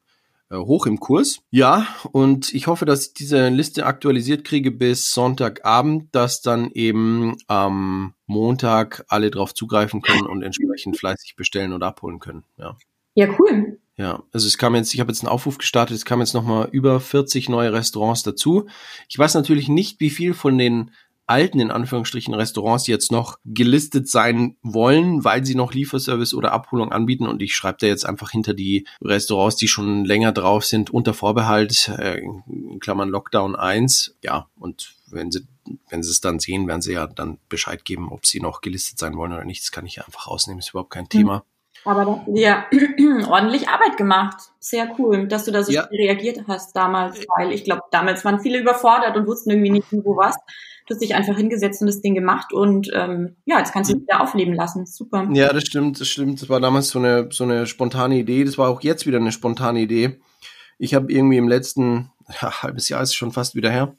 äh, 0.49 0.57
hoch 0.57 0.85
im 0.85 0.99
Kurs. 0.99 1.39
Ja, 1.49 1.87
und 2.11 2.53
ich 2.53 2.67
hoffe, 2.67 2.85
dass 2.85 3.07
ich 3.07 3.13
diese 3.13 3.49
Liste 3.49 3.85
aktualisiert 3.85 4.43
kriege 4.43 4.71
bis 4.71 5.11
Sonntagabend, 5.11 6.13
dass 6.13 6.41
dann 6.41 6.69
eben 6.71 7.35
am 7.47 8.13
Montag 8.27 9.05
alle 9.07 9.31
drauf 9.31 9.53
zugreifen 9.53 10.01
können 10.01 10.27
und 10.27 10.43
entsprechend 10.43 10.97
fleißig 10.97 11.35
bestellen 11.35 11.73
oder 11.73 11.87
abholen 11.87 12.19
können. 12.19 12.43
Ja. 12.57 12.77
Ja, 13.15 13.27
cool. 13.39 13.79
Ja, 13.97 14.23
also 14.33 14.45
es 14.45 14.57
kam 14.57 14.75
jetzt, 14.75 14.93
ich 14.93 14.99
habe 14.99 15.09
jetzt 15.11 15.21
einen 15.21 15.31
Aufruf 15.31 15.57
gestartet, 15.57 15.95
es 15.95 16.03
kam 16.03 16.19
jetzt 16.19 16.33
nochmal 16.33 16.67
über 16.71 16.99
40 16.99 17.47
neue 17.47 17.71
Restaurants 17.71 18.23
dazu. 18.23 18.67
Ich 19.07 19.17
weiß 19.17 19.35
natürlich 19.35 19.69
nicht, 19.69 20.01
wie 20.01 20.09
viel 20.09 20.33
von 20.33 20.57
den 20.57 20.91
alten, 21.27 21.59
in 21.59 21.71
Anführungsstrichen, 21.71 22.33
Restaurants 22.33 22.87
jetzt 22.87 23.11
noch 23.11 23.39
gelistet 23.45 24.09
sein 24.09 24.57
wollen, 24.61 25.23
weil 25.23 25.45
sie 25.45 25.55
noch 25.55 25.73
Lieferservice 25.73 26.33
oder 26.33 26.51
Abholung 26.51 26.91
anbieten. 26.91 27.27
Und 27.27 27.41
ich 27.41 27.55
schreibe 27.55 27.77
da 27.81 27.87
jetzt 27.87 28.05
einfach 28.05 28.31
hinter 28.31 28.53
die 28.53 28.87
Restaurants, 29.01 29.55
die 29.55 29.67
schon 29.67 30.05
länger 30.05 30.31
drauf 30.31 30.65
sind, 30.65 30.91
unter 30.91 31.13
Vorbehalt, 31.13 31.89
äh, 31.97 32.19
in 32.19 32.79
Klammern 32.79 33.09
Lockdown 33.09 33.55
1. 33.55 34.17
Ja, 34.21 34.47
und 34.57 34.95
wenn 35.07 35.31
sie, 35.31 35.47
wenn 35.89 36.03
sie 36.03 36.11
es 36.11 36.21
dann 36.21 36.39
sehen, 36.39 36.67
werden 36.67 36.81
sie 36.81 36.93
ja 36.93 37.07
dann 37.07 37.39
Bescheid 37.49 37.85
geben, 37.85 38.11
ob 38.11 38.25
sie 38.25 38.39
noch 38.39 38.61
gelistet 38.61 38.99
sein 38.99 39.17
wollen 39.17 39.33
oder 39.33 39.45
nicht. 39.45 39.63
Das 39.63 39.71
kann 39.71 39.85
ich 39.85 39.95
ja 39.95 40.05
einfach 40.05 40.27
rausnehmen, 40.27 40.59
ist 40.59 40.69
überhaupt 40.69 40.91
kein 40.91 41.09
Thema. 41.09 41.43
Aber 41.85 42.03
da 42.03 42.25
dir 42.27 42.65
ordentlich 43.29 43.69
Arbeit 43.69 43.95
gemacht. 43.95 44.37
Sehr 44.59 44.95
cool, 44.97 45.27
dass 45.27 45.45
du 45.45 45.51
da 45.51 45.63
so 45.63 45.71
ja. 45.71 45.83
reagiert 45.83 46.45
hast 46.47 46.75
damals, 46.75 47.23
weil 47.37 47.51
ich 47.51 47.63
glaube, 47.63 47.83
damals 47.91 48.25
waren 48.25 48.39
viele 48.39 48.59
überfordert 48.59 49.15
und 49.15 49.27
wussten 49.27 49.51
irgendwie 49.51 49.69
nicht, 49.69 49.87
wo 49.91 50.17
was. 50.17 50.35
Du 50.87 50.93
hast 50.93 51.01
dich 51.01 51.15
einfach 51.15 51.35
hingesetzt 51.35 51.81
und 51.81 51.87
das 51.87 52.01
Ding 52.01 52.13
gemacht 52.13 52.53
und 52.53 52.91
ähm, 52.93 53.35
ja, 53.45 53.57
jetzt 53.57 53.73
kannst 53.73 53.91
du 53.91 53.97
es 53.97 54.01
wieder 54.03 54.21
aufleben 54.21 54.53
lassen. 54.53 54.85
Super. 54.85 55.27
Ja, 55.33 55.51
das 55.51 55.63
stimmt, 55.63 55.99
das 55.99 56.07
stimmt. 56.07 56.41
Das 56.41 56.49
war 56.49 56.59
damals 56.59 56.89
so 56.89 56.99
eine, 56.99 57.29
so 57.31 57.43
eine 57.43 57.65
spontane 57.65 58.19
Idee. 58.19 58.43
Das 58.43 58.59
war 58.59 58.69
auch 58.69 58.81
jetzt 58.81 59.07
wieder 59.07 59.17
eine 59.17 59.31
spontane 59.31 59.79
Idee. 59.79 60.19
Ich 60.77 60.93
habe 60.93 61.11
irgendwie 61.11 61.37
im 61.37 61.47
letzten 61.47 62.11
ja, 62.41 62.61
halbes 62.61 62.89
Jahr 62.89 63.01
ist 63.01 63.15
schon 63.15 63.31
fast 63.31 63.55
wieder 63.55 63.71
her, 63.71 63.95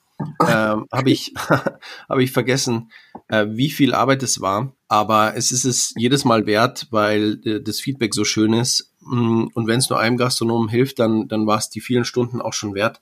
ähm, 0.48 0.86
habe 0.92 1.10
ich 1.10 1.34
habe 2.08 2.22
ich 2.22 2.32
vergessen, 2.32 2.90
äh, 3.28 3.46
wie 3.48 3.70
viel 3.70 3.94
Arbeit 3.94 4.22
es 4.22 4.40
war. 4.40 4.72
Aber 4.88 5.36
es 5.36 5.50
ist 5.50 5.64
es 5.64 5.92
jedes 5.96 6.24
Mal 6.24 6.46
wert, 6.46 6.86
weil 6.90 7.40
äh, 7.44 7.60
das 7.60 7.80
Feedback 7.80 8.14
so 8.14 8.24
schön 8.24 8.52
ist. 8.52 8.92
Mm, 9.00 9.46
und 9.54 9.66
wenn 9.66 9.78
es 9.78 9.90
nur 9.90 9.98
einem 9.98 10.16
Gastronomen 10.16 10.68
hilft, 10.68 10.98
dann 10.98 11.28
dann 11.28 11.46
war 11.46 11.58
es 11.58 11.70
die 11.70 11.80
vielen 11.80 12.04
Stunden 12.04 12.40
auch 12.40 12.52
schon 12.52 12.74
wert, 12.74 13.00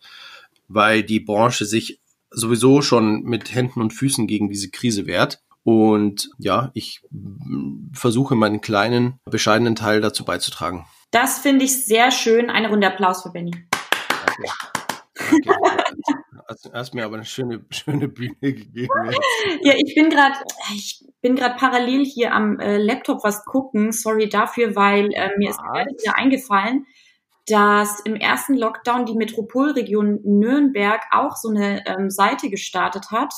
weil 0.69 1.03
die 1.03 1.21
Branche 1.21 1.67
sich 1.67 2.01
sowieso 2.35 2.83
schon 2.83 3.23
mit 3.23 3.55
Händen 3.55 3.81
und 3.81 3.93
Füßen 3.93 4.27
gegen 4.27 4.49
diese 4.49 4.71
Krise 4.71 5.07
wehrt. 5.07 5.41
Und 5.63 6.31
ja, 6.39 6.71
ich 6.75 7.03
versuche 7.93 8.35
meinen 8.35 8.61
kleinen, 8.61 9.19
bescheidenen 9.25 9.75
Teil 9.75 10.01
dazu 10.01 10.25
beizutragen. 10.25 10.87
Das 11.11 11.39
finde 11.39 11.65
ich 11.65 11.85
sehr 11.87 12.11
schön. 12.11 12.51
Eine 12.51 12.69
Runde 12.69 12.87
Applaus 12.87 13.23
für 13.23 13.31
Benny. 13.31 13.53
Danke. 14.27 14.43
Danke. 15.17 15.59
Hast 16.73 16.95
mir 16.95 17.05
aber 17.05 17.17
eine 17.17 17.25
schöne, 17.25 17.65
schöne 17.71 18.09
Bühne 18.09 18.35
gegeben. 18.41 18.89
ja, 19.63 19.75
ich 19.77 19.95
bin 19.95 20.11
gerade, 20.11 20.35
ich 20.75 21.05
bin 21.23 21.37
gerade 21.37 21.57
parallel 21.57 22.05
hier 22.05 22.33
am 22.33 22.59
äh, 22.61 22.77
Laptop 22.77 23.25
was 23.25 23.45
gucken. 23.45 23.93
Sorry 23.93 24.29
dafür, 24.29 24.77
weil 24.77 25.09
äh, 25.15 25.31
mir 25.39 25.51
ist 25.51 25.59
gerade 25.59 25.91
wieder 25.91 26.17
eingefallen, 26.17 26.87
dass 27.47 28.01
im 28.01 28.17
ersten 28.17 28.55
Lockdown 28.55 29.07
die 29.07 29.15
Metropolregion 29.15 30.21
Nürnberg 30.25 31.03
auch 31.11 31.37
so 31.37 31.51
eine 31.51 31.87
ähm, 31.87 32.11
Seite 32.11 32.49
gestartet 32.49 33.11
hat, 33.11 33.35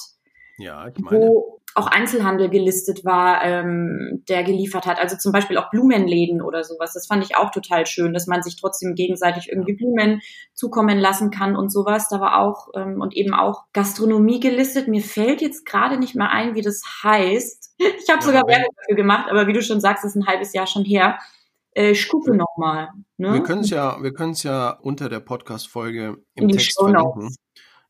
ja, 0.59 0.89
ich 0.89 0.99
meine. 0.99 1.19
wo 1.19 1.61
auch 1.77 1.89
Einzelhandel 1.89 2.49
gelistet 2.49 3.05
war, 3.05 3.45
ähm, 3.45 4.25
der 4.31 4.45
geliefert 4.45 4.87
hat. 4.87 4.99
Also 4.99 5.17
zum 5.19 5.31
Beispiel 5.31 5.59
auch 5.59 5.69
Blumenläden 5.69 6.41
oder 6.41 6.65
sowas. 6.65 6.95
Das 6.95 7.07
fand 7.07 7.23
ich 7.23 7.37
auch 7.37 7.51
total 7.51 7.85
schön, 7.85 8.15
dass 8.15 8.27
man 8.27 8.43
sich 8.43 8.57
trotzdem 8.57 8.95
gegenseitig 8.95 9.51
irgendwie 9.51 9.75
Blumen 9.75 10.23
zukommen 10.55 10.99
lassen 10.99 11.31
kann 11.31 11.55
und 11.55 11.71
sowas. 11.71 12.09
Da 12.09 12.19
war 12.19 12.41
auch 12.41 12.69
ähm, 12.75 13.03
und 13.03 13.15
eben 13.15 13.35
auch 13.35 13.65
Gastronomie 13.75 14.41
gelistet. 14.41 14.89
Mir 14.89 15.03
fällt 15.03 15.43
jetzt 15.43 15.67
gerade 15.67 15.99
nicht 15.99 16.15
mehr 16.15 16.31
ein, 16.31 16.55
wie 16.55 16.63
das 16.63 16.83
heißt. 17.03 17.75
Ich 17.99 18.09
habe 18.09 18.21
ja, 18.21 18.27
sogar 18.27 18.47
Werbung 18.47 18.75
dafür 18.77 18.97
gemacht, 18.97 19.27
aber 19.29 19.47
wie 19.49 19.53
du 19.53 19.61
schon 19.61 19.81
sagst, 19.81 20.05
ist 20.05 20.15
ein 20.15 20.27
halbes 20.27 20.55
Jahr 20.55 20.67
schon 20.67 20.85
her. 20.85 21.19
Äh, 21.73 21.91
ich 21.91 22.09
gucke 22.09 22.35
nochmal. 22.35 22.89
Ne? 23.19 23.33
Wir 23.33 23.43
können 23.43 23.63
es 23.63 23.71
ja, 23.71 24.03
wir 24.03 24.13
können 24.13 24.33
es 24.33 24.43
ja 24.43 24.71
unter 24.71 25.09
der 25.09 25.21
Podcast-Folge 25.21 26.19
im 26.35 26.45
in 26.45 26.49
Text 26.51 26.79
verlinken, 26.79 27.35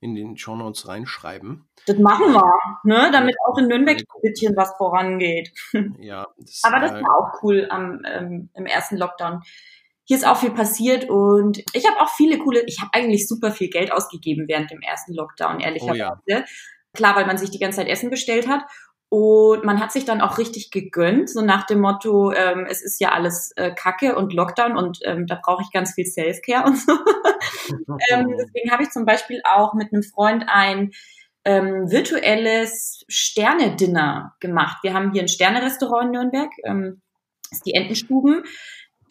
in 0.01 0.15
den 0.15 0.37
Show 0.37 0.55
Notes 0.55 0.87
reinschreiben. 0.87 1.69
Das 1.87 1.99
machen 1.99 2.33
wir, 2.33 2.53
ne? 2.85 3.11
damit 3.11 3.35
auch 3.47 3.59
in 3.59 3.67
Nürnberg 3.67 3.99
ein 3.99 4.21
bisschen 4.23 4.57
was 4.57 4.73
vorangeht. 4.77 5.53
Ja. 5.99 6.29
Das, 6.39 6.63
Aber 6.63 6.81
das 6.81 6.93
war 6.93 7.17
auch 7.19 7.43
cool 7.43 7.67
am, 7.71 8.03
ähm, 8.05 8.51
im 8.55 8.67
ersten 8.67 8.97
Lockdown. 8.97 9.43
Hier 10.05 10.17
ist 10.17 10.27
auch 10.27 10.37
viel 10.37 10.53
passiert 10.53 11.11
und 11.11 11.59
ich 11.73 11.89
habe 11.89 12.01
auch 12.01 12.11
viele 12.11 12.39
coole, 12.39 12.63
ich 12.67 12.81
habe 12.81 12.91
eigentlich 12.93 13.27
super 13.27 13.51
viel 13.51 13.69
Geld 13.69 13.93
ausgegeben 13.93 14.47
während 14.47 14.71
dem 14.71 14.81
ersten 14.81 15.13
Lockdown, 15.15 15.59
ehrlicherweise. 15.59 16.19
Oh 16.25 16.31
ja. 16.31 16.45
Klar, 16.95 17.17
weil 17.17 17.27
man 17.27 17.37
sich 17.37 17.51
die 17.51 17.59
ganze 17.59 17.79
Zeit 17.79 17.89
Essen 17.89 18.11
bestellt 18.11 18.49
hat. 18.49 18.63
Und 19.09 19.65
man 19.65 19.81
hat 19.81 19.93
sich 19.93 20.05
dann 20.05 20.21
auch 20.21 20.37
richtig 20.37 20.73
gegönnt, 20.73 21.31
so 21.31 21.41
nach 21.41 21.65
dem 21.65 21.81
Motto, 21.81 22.33
ähm, 22.33 22.67
es 22.69 22.83
ist 22.83 23.01
ja 23.01 23.13
alles 23.13 23.53
äh, 23.55 23.73
Kacke 23.73 24.17
und 24.17 24.33
Lockdown 24.33 24.77
und 24.77 24.99
ähm, 25.05 25.27
da 25.29 25.39
brauche 25.41 25.63
ich 25.63 25.71
ganz 25.71 25.95
viel 25.95 26.07
Selfcare 26.07 26.67
und 26.67 26.77
so. 26.77 26.93
ähm, 28.11 28.35
deswegen 28.37 28.73
habe 28.73 28.83
ich 28.83 28.91
zum 28.91 29.05
Beispiel 29.05 29.41
auch 29.45 29.75
mit 29.75 29.93
einem 29.93 30.03
Freund 30.03 30.47
ein 30.49 30.91
ähm, 31.45 31.89
virtuelles 31.89 33.05
Sterne-Dinner 33.09 34.35
gemacht. 34.41 34.79
Wir 34.83 34.93
haben 34.93 35.13
hier 35.13 35.23
ein 35.23 35.29
Sterne-Restaurant 35.29 36.07
in 36.07 36.11
Nürnberg, 36.11 36.51
ähm, 36.65 37.01
das 37.51 37.59
ist 37.59 37.67
die 37.67 37.75
Entenstuben. 37.75 38.43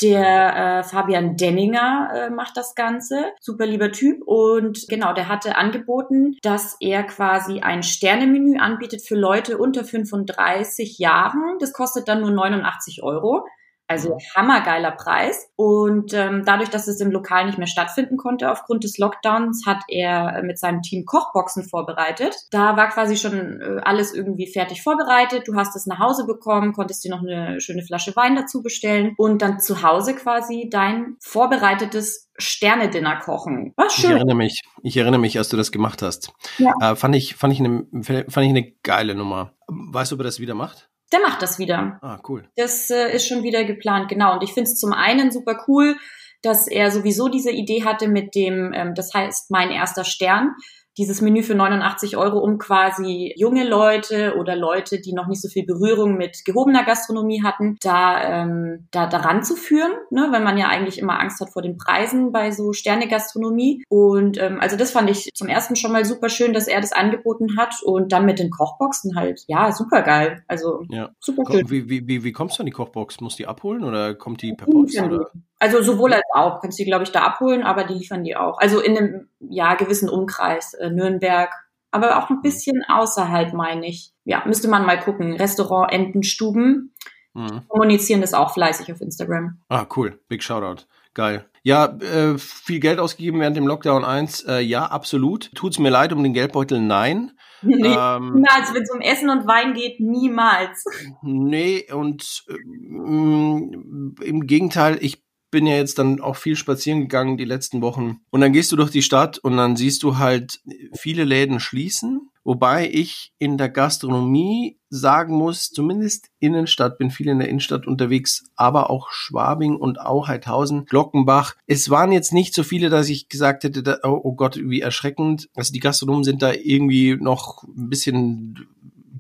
Der 0.02 0.56
äh, 0.56 0.84
Fabian 0.84 1.38
Denninger 1.38 2.10
äh, 2.14 2.30
macht 2.30 2.58
das 2.58 2.76
Ganze. 2.76 3.32
Super 3.40 3.66
lieber 3.66 3.92
Typ. 3.92 4.22
Und 4.26 4.86
genau, 4.90 5.14
der 5.14 5.30
hatte 5.30 5.56
angeboten, 5.56 6.38
dass 6.42 6.76
er 6.80 7.04
quasi 7.04 7.62
ein 7.62 7.84
Sternemenü 7.84 8.58
anbietet 8.58 9.02
für 9.02 9.16
Leute 9.16 9.58
unter 9.58 9.86
35 9.86 11.00
Jahren. 11.00 11.58
Das 11.60 11.72
kostet 11.72 12.08
dann 12.08 12.22
nur 12.22 12.32
89 12.32 13.04
Euro. 13.04 13.46
Also 13.88 14.18
hammergeiler 14.36 14.92
Preis. 14.92 15.50
Und 15.56 16.14
ähm, 16.14 16.44
dadurch, 16.44 16.70
dass 16.70 16.88
es 16.88 17.00
im 17.02 17.12
Lokal 17.12 17.46
nicht 17.46 17.60
mehr 17.60 17.68
stattfinden 17.68 18.18
konnte 18.18 18.52
aufgrund 18.52 18.84
des 18.84 18.98
Lockdowns, 18.98 19.66
hat 19.66 19.84
er 19.88 20.42
mit 20.44 20.58
seinem 20.58 20.82
Team 20.82 21.06
Kochboxen 21.06 21.64
vorbereitet. 21.64 22.36
Da 22.50 22.78
war 22.78 22.90
quasi 22.90 23.16
schon 23.16 23.62
äh, 23.62 23.82
alles 23.84 24.14
irgendwie 24.14 24.52
fertig 24.52 24.82
vorbereitet. 24.82 25.48
Du 25.48 25.56
hast 25.56 25.76
es 25.76 25.86
nach 25.86 26.00
Hause 26.00 26.26
bekommen, 26.26 26.74
konntest 26.74 27.04
dir 27.04 27.12
noch 27.12 27.22
eine 27.22 27.62
schöne 27.62 27.84
Flasche 27.84 28.16
Wein 28.16 28.36
dazu 28.36 28.64
bestellen 28.64 29.14
und 29.18 29.42
dann 29.42 29.60
zu 29.60 29.84
Hause 29.84 30.16
quasi 30.16 30.68
dein 30.72 31.18
vorbereitetes 31.20 32.30
Sterne-Dinner 32.38 33.18
kochen. 33.18 33.74
Was 33.78 33.94
schön. 33.94 34.12
Ich 34.12 34.16
erinnere 34.16 34.36
mich, 34.36 34.62
ich 34.82 34.98
erinnere 34.98 35.22
mich, 35.22 35.38
als 35.38 35.50
du 35.50 35.58
das 35.58 35.72
gemacht 35.72 36.02
hast. 36.02 36.34
Ja. 36.58 36.74
Äh, 36.82 36.96
fand 36.96 37.16
ich, 37.16 37.36
fand 37.36 37.54
ich 37.54 37.60
eine, 37.60 37.86
fand 38.04 38.38
ich 38.38 38.50
eine 38.50 38.72
geile 38.84 39.14
Nummer. 39.14 39.54
Weißt 39.68 40.12
du, 40.12 40.16
ob 40.16 40.22
er 40.22 40.26
das 40.26 40.40
wieder 40.40 40.56
macht? 40.56 40.90
Der 41.16 41.22
macht 41.22 41.42
das 41.42 41.60
wieder. 41.60 41.98
Ah, 42.02 42.20
cool. 42.28 42.44
Das 42.58 42.90
äh, 42.90 43.16
ist 43.16 43.26
schon 43.26 43.44
wieder 43.44 43.64
geplant, 43.64 44.10
genau. 44.10 44.34
Und 44.34 44.44
ich 44.44 44.52
finde 44.52 44.70
es 44.70 44.78
zum 44.78 44.92
einen 44.92 45.32
super 45.32 45.64
cool, 45.66 45.96
dass 46.42 46.68
er 46.68 46.92
sowieso 46.92 47.30
diese 47.30 47.52
Idee 47.52 47.86
hatte 47.86 48.10
mit 48.10 48.36
dem, 48.36 48.74
ähm, 48.74 48.94
das 48.96 49.14
heißt 49.14 49.50
mein 49.50 49.72
erster 49.72 50.04
Stern, 50.04 50.56
dieses 50.98 51.22
Menü 51.22 51.44
für 51.44 51.56
89 51.56 52.18
Euro, 52.18 52.40
um 52.40 52.58
quasi 52.58 53.34
junge 53.36 53.68
Leute 53.68 54.36
oder 54.38 54.56
Leute, 54.56 55.00
die 55.00 55.14
noch 55.14 55.28
nicht 55.28 55.42
so 55.42 55.50
viel 55.50 55.66
Berührung 55.66 56.18
mit 56.18 56.46
gehobener 56.46 56.84
Gastronomie 56.86 57.44
hatten, 57.44 57.78
da, 57.82 58.44
ähm, 58.44 58.88
da 58.92 59.08
daran 59.08 59.44
zu 59.44 59.56
führen, 59.56 59.92
ne? 60.10 60.28
weil 60.32 60.44
man 60.44 60.58
ja 60.58 60.68
eigentlich 60.68 60.98
immer 60.98 61.20
Angst 61.20 61.42
hat 61.42 61.52
vor 61.52 61.62
den 61.62 61.78
Preisen 61.78 62.32
bei 62.32 62.52
so 62.52 62.74
Sterne-Gastronomie. 62.74 63.84
Und 63.90 64.42
ähm, 64.42 64.60
also 64.60 64.78
das 64.78 64.92
fand 64.92 65.10
ich 65.10 65.30
zum 65.34 65.48
ersten 65.48 65.76
schon 65.76 65.92
mal 65.92 66.06
super 66.06 66.30
schön, 66.30 66.54
dass 66.54 66.68
er 66.68 66.82
das 66.82 66.94
angeboten 66.94 67.58
hat 67.58 67.76
und 67.84 68.12
dann 68.12 68.26
mit 68.26 68.40
den 68.40 68.50
Kochboxen 68.50 69.16
halt, 69.16 69.44
ja, 69.48 69.72
super 69.72 70.02
geil. 70.02 70.44
Also 70.48 70.84
ja. 70.90 71.10
super 71.20 71.44
schön. 71.52 71.70
Wie, 71.70 71.90
wie, 71.90 72.08
wie, 72.08 72.24
wie 72.24 72.32
kommst 72.32 72.58
du 72.58 72.62
an 72.62 72.68
die 72.68 72.72
Kochbox? 72.72 73.20
Musst 73.22 73.40
du 73.40 73.44
die 73.44 73.48
abholen 73.48 73.84
oder 73.84 74.16
kommt 74.16 74.42
die 74.42 74.54
per 74.54 74.68
Post? 74.68 75.02
Oder? 75.02 75.32
Also 75.66 75.82
sowohl 75.82 76.14
als 76.14 76.24
auch, 76.32 76.62
kannst 76.62 76.78
du 76.78 76.84
die, 76.84 76.90
glaube 76.90 77.06
ich, 77.06 77.12
da 77.12 77.24
abholen, 77.24 77.64
aber 77.64 77.86
die 77.86 77.96
liefern 77.96 78.24
die 78.24 78.36
auch. 78.36 78.60
Also 78.60 78.80
in 78.82 78.96
einem 78.96 79.30
ja, 79.40 79.74
gewissen 79.74 80.10
Umkreis, 80.10 80.76
äh, 80.76 80.92
Nürnberg, 80.92 81.50
aber 81.90 82.20
auch 82.20 82.30
ein 82.30 82.44
bisschen 82.44 82.84
außerhalb, 82.88 83.52
meine 83.54 83.88
ich. 83.88 84.14
Ja, 84.26 84.44
müsste 84.46 84.68
man 84.68 84.86
mal 84.86 85.00
gucken. 85.00 85.34
Restaurant 85.34 85.92
Entenstuben 85.92 86.94
mhm. 87.34 87.62
kommunizieren 87.68 88.22
das 88.22 88.36
auch 88.36 88.54
fleißig 88.54 88.94
auf 88.94 89.02
Instagram. 89.02 89.60
Ah, 89.68 89.88
cool. 89.96 90.20
Big 90.28 90.44
Shoutout. 90.44 90.84
Geil. 91.16 91.50
Ja, 91.64 91.98
äh, 91.98 92.38
viel 92.38 92.80
Geld 92.80 93.00
ausgegeben 93.00 93.40
während 93.40 93.58
dem 93.58 93.66
Lockdown 93.66 94.06
1. 94.06 94.44
Äh, 94.44 94.60
ja, 94.60 94.86
absolut. 94.86 95.50
Tut's 95.56 95.80
mir 95.80 95.90
leid 95.90 96.14
um 96.14 96.22
den 96.22 96.34
Geldbeutel? 96.34 96.80
Nein. 96.80 97.32
Nee, 97.68 97.96
ähm, 97.98 98.34
niemals, 98.34 98.76
wenn 98.76 98.84
es 98.84 98.92
um 98.92 99.02
Essen 99.02 99.30
und 99.32 99.48
Wein 99.48 99.74
geht, 99.74 100.00
niemals. 100.00 100.84
Nee, 101.24 101.92
und 101.92 102.44
äh, 102.48 102.54
im 102.54 104.46
Gegenteil, 104.46 105.00
ich 105.02 105.25
bin 105.56 105.68
ja 105.68 105.78
jetzt 105.78 106.00
dann 106.00 106.20
auch 106.20 106.36
viel 106.36 106.58
spazieren 106.58 107.00
gegangen 107.00 107.38
die 107.38 107.46
letzten 107.46 107.82
Wochen. 107.82 108.20
Und 108.30 108.42
dann 108.42 108.52
gehst 108.52 108.74
du 108.74 108.76
durch 108.76 108.92
die 108.92 109.02
Stadt 109.02 109.38
und 109.38 109.56
dann 109.56 109.78
siehst 109.78 110.04
du 110.04 110.18
halt 110.18 110.60
viele 110.94 111.24
Läden 111.24 111.62
schließen. 111.62 112.30
Wobei 112.44 112.90
ich 112.92 113.32
in 113.40 113.58
der 113.58 113.70
Gastronomie 113.70 114.78
sagen 114.90 115.34
muss, 115.34 115.70
zumindest 115.70 116.28
Innenstadt, 116.40 116.98
bin 116.98 117.10
viel 117.10 117.30
in 117.30 117.40
der 117.40 117.48
Innenstadt 117.48 117.88
unterwegs, 117.88 118.44
aber 118.58 118.90
auch 118.90 119.12
Schwabing 119.12 119.78
und 119.78 120.02
auch 120.02 120.28
Heidhausen, 120.28 120.84
Glockenbach. 120.88 121.56
Es 121.68 121.90
waren 121.90 122.12
jetzt 122.12 122.34
nicht 122.34 122.54
so 122.54 122.64
viele, 122.64 122.90
dass 122.90 123.08
ich 123.08 123.30
gesagt 123.30 123.64
hätte, 123.64 124.02
oh, 124.04 124.20
oh 124.24 124.34
Gott, 124.34 124.60
wie 124.62 124.82
erschreckend. 124.82 125.48
Also 125.56 125.72
die 125.72 125.80
Gastronomen 125.80 126.26
sind 126.26 126.42
da 126.42 126.52
irgendwie 126.52 127.16
noch 127.16 127.64
ein 127.64 127.90
bisschen 127.90 128.68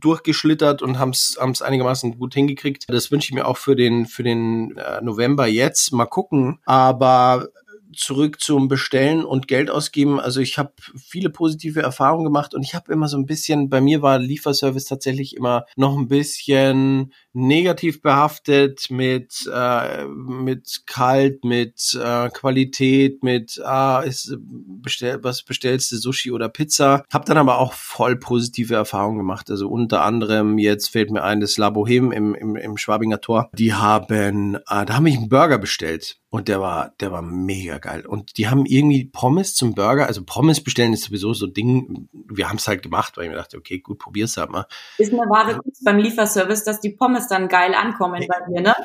durchgeschlittert 0.05 0.81
und 0.81 0.99
haben 0.99 1.09
es 1.11 1.61
einigermaßen 1.61 2.17
gut 2.17 2.33
hingekriegt. 2.33 2.85
Das 2.87 3.11
wünsche 3.11 3.29
ich 3.29 3.33
mir 3.33 3.47
auch 3.47 3.57
für 3.57 3.75
den, 3.75 4.05
für 4.05 4.23
den 4.23 4.77
äh, 4.77 5.01
November 5.01 5.47
jetzt. 5.47 5.91
Mal 5.91 6.05
gucken. 6.05 6.59
Aber 6.65 7.47
zurück 7.95 8.39
zum 8.39 8.67
Bestellen 8.67 9.23
und 9.25 9.47
Geld 9.47 9.69
ausgeben. 9.69 10.19
Also 10.19 10.39
ich 10.39 10.57
habe 10.57 10.73
viele 10.97 11.29
positive 11.29 11.81
Erfahrungen 11.81 12.25
gemacht 12.25 12.53
und 12.53 12.63
ich 12.63 12.75
habe 12.75 12.91
immer 12.91 13.07
so 13.07 13.17
ein 13.17 13.25
bisschen, 13.25 13.69
bei 13.69 13.81
mir 13.81 14.01
war 14.01 14.19
Lieferservice 14.19 14.85
tatsächlich 14.85 15.35
immer 15.35 15.65
noch 15.75 15.97
ein 15.97 16.07
bisschen 16.07 17.13
negativ 17.33 18.01
behaftet 18.01 18.89
mit 18.89 19.49
äh, 19.53 20.05
mit 20.05 20.83
kalt, 20.85 21.43
mit 21.43 21.99
äh, 22.01 22.29
Qualität, 22.29 23.23
mit 23.23 23.61
ah, 23.63 23.99
ist 23.99 24.37
bestell, 24.39 25.23
was 25.23 25.43
bestellst 25.43 25.91
du 25.91 25.97
Sushi 25.97 26.31
oder 26.31 26.49
Pizza. 26.49 27.03
Hab 27.11 27.25
dann 27.25 27.37
aber 27.37 27.59
auch 27.59 27.73
voll 27.73 28.15
positive 28.15 28.75
Erfahrungen 28.75 29.17
gemacht. 29.17 29.51
Also 29.51 29.67
unter 29.67 30.03
anderem 30.03 30.57
jetzt 30.57 30.89
fällt 30.89 31.11
mir 31.11 31.23
ein 31.23 31.39
das 31.39 31.57
La 31.57 31.67
im, 31.75 32.11
im, 32.11 32.55
im 32.55 32.77
Schwabinger 32.77 33.19
Tor. 33.19 33.49
Die 33.53 33.73
haben, 33.73 34.55
äh, 34.55 34.85
da 34.85 34.95
haben 34.95 35.05
ich 35.07 35.17
einen 35.17 35.29
Burger 35.29 35.57
bestellt 35.57 36.17
und 36.29 36.47
der 36.47 36.61
war, 36.61 36.93
der 36.99 37.11
war 37.11 37.21
mega 37.21 37.77
geil. 37.85 38.05
Und 38.05 38.37
die 38.37 38.47
haben 38.47 38.65
irgendwie 38.65 39.05
Pommes 39.05 39.55
zum 39.55 39.75
Burger. 39.75 40.07
Also 40.07 40.23
Pommes 40.23 40.61
bestellen 40.61 40.93
ist 40.93 41.03
sowieso 41.03 41.33
so 41.33 41.47
Ding. 41.47 42.09
Wir 42.11 42.49
haben 42.49 42.57
es 42.57 42.67
halt 42.67 42.81
gemacht, 42.81 43.15
weil 43.15 43.25
ich 43.25 43.29
mir 43.29 43.35
dachte, 43.37 43.57
okay, 43.57 43.79
gut, 43.79 43.99
probier's 43.99 44.35
halt 44.37 44.49
mal. 44.49 44.65
Ist 44.97 45.13
eine 45.13 45.21
wahre 45.29 45.57
Kunst 45.59 45.83
beim 45.85 45.97
Lieferservice, 45.97 46.63
dass 46.63 46.79
die 46.81 46.89
Pommes 46.89 47.27
dann 47.27 47.47
geil 47.47 47.73
ankommen 47.75 48.25
bei 48.27 48.53
dir, 48.53 48.61
ne? 48.61 48.75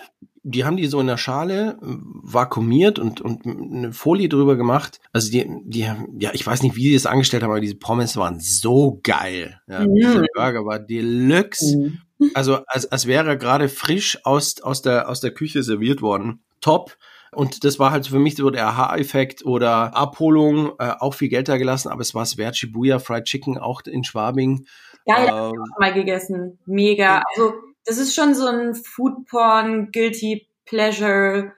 Die 0.42 0.64
haben 0.64 0.76
die 0.76 0.86
so 0.86 1.00
in 1.00 1.06
der 1.06 1.18
Schale 1.18 1.78
vakuumiert 1.80 2.98
und, 2.98 3.20
und 3.20 3.44
eine 3.44 3.92
Folie 3.92 4.28
drüber 4.28 4.56
gemacht. 4.56 5.00
Also 5.12 5.30
die, 5.30 5.46
die, 5.64 5.90
ja, 6.18 6.30
ich 6.32 6.46
weiß 6.46 6.62
nicht, 6.62 6.76
wie 6.76 6.84
die 6.84 6.94
das 6.94 7.04
angestellt 7.04 7.42
haben, 7.42 7.50
aber 7.50 7.60
diese 7.60 7.74
Pommes 7.74 8.16
waren 8.16 8.40
so 8.40 9.00
geil. 9.02 9.60
Ja, 9.66 9.80
mhm. 9.80 9.94
Dieser 9.94 10.24
Burger 10.34 10.64
war 10.64 10.78
Deluxe. 10.78 11.76
Mhm. 12.18 12.30
Also 12.34 12.60
als, 12.66 12.90
als 12.90 13.06
wäre 13.06 13.28
er 13.28 13.36
gerade 13.36 13.68
frisch 13.68 14.18
aus, 14.24 14.60
aus, 14.62 14.82
der, 14.82 15.08
aus 15.08 15.20
der 15.20 15.32
Küche 15.32 15.62
serviert 15.62 16.00
worden. 16.00 16.42
Top. 16.60 16.96
Und 17.32 17.64
das 17.64 17.78
war 17.78 17.92
halt 17.92 18.08
für 18.08 18.18
mich 18.18 18.36
so 18.36 18.50
der 18.50 18.66
Aha-Effekt 18.66 19.44
oder 19.44 19.96
Abholung, 19.96 20.72
äh, 20.78 20.92
auch 20.98 21.14
viel 21.14 21.28
Geld 21.28 21.48
da 21.48 21.56
gelassen, 21.56 21.88
aber 21.88 22.00
es 22.00 22.14
war 22.14 22.22
es 22.22 22.36
wert. 22.36 22.56
Shibuya 22.56 22.98
Fried 22.98 23.24
Chicken 23.24 23.58
auch 23.58 23.82
in 23.82 24.04
Schwabing. 24.04 24.66
Geil, 25.06 25.28
ähm, 25.28 25.32
habe 25.32 25.54
ich 25.54 25.78
mal 25.78 25.94
gegessen. 25.94 26.58
Mega. 26.66 27.22
Also, 27.34 27.54
das 27.84 27.98
ist 27.98 28.14
schon 28.14 28.34
so 28.34 28.46
ein 28.46 28.74
Foodporn, 28.74 29.90
Guilty 29.92 30.48
Pleasure, 30.66 31.52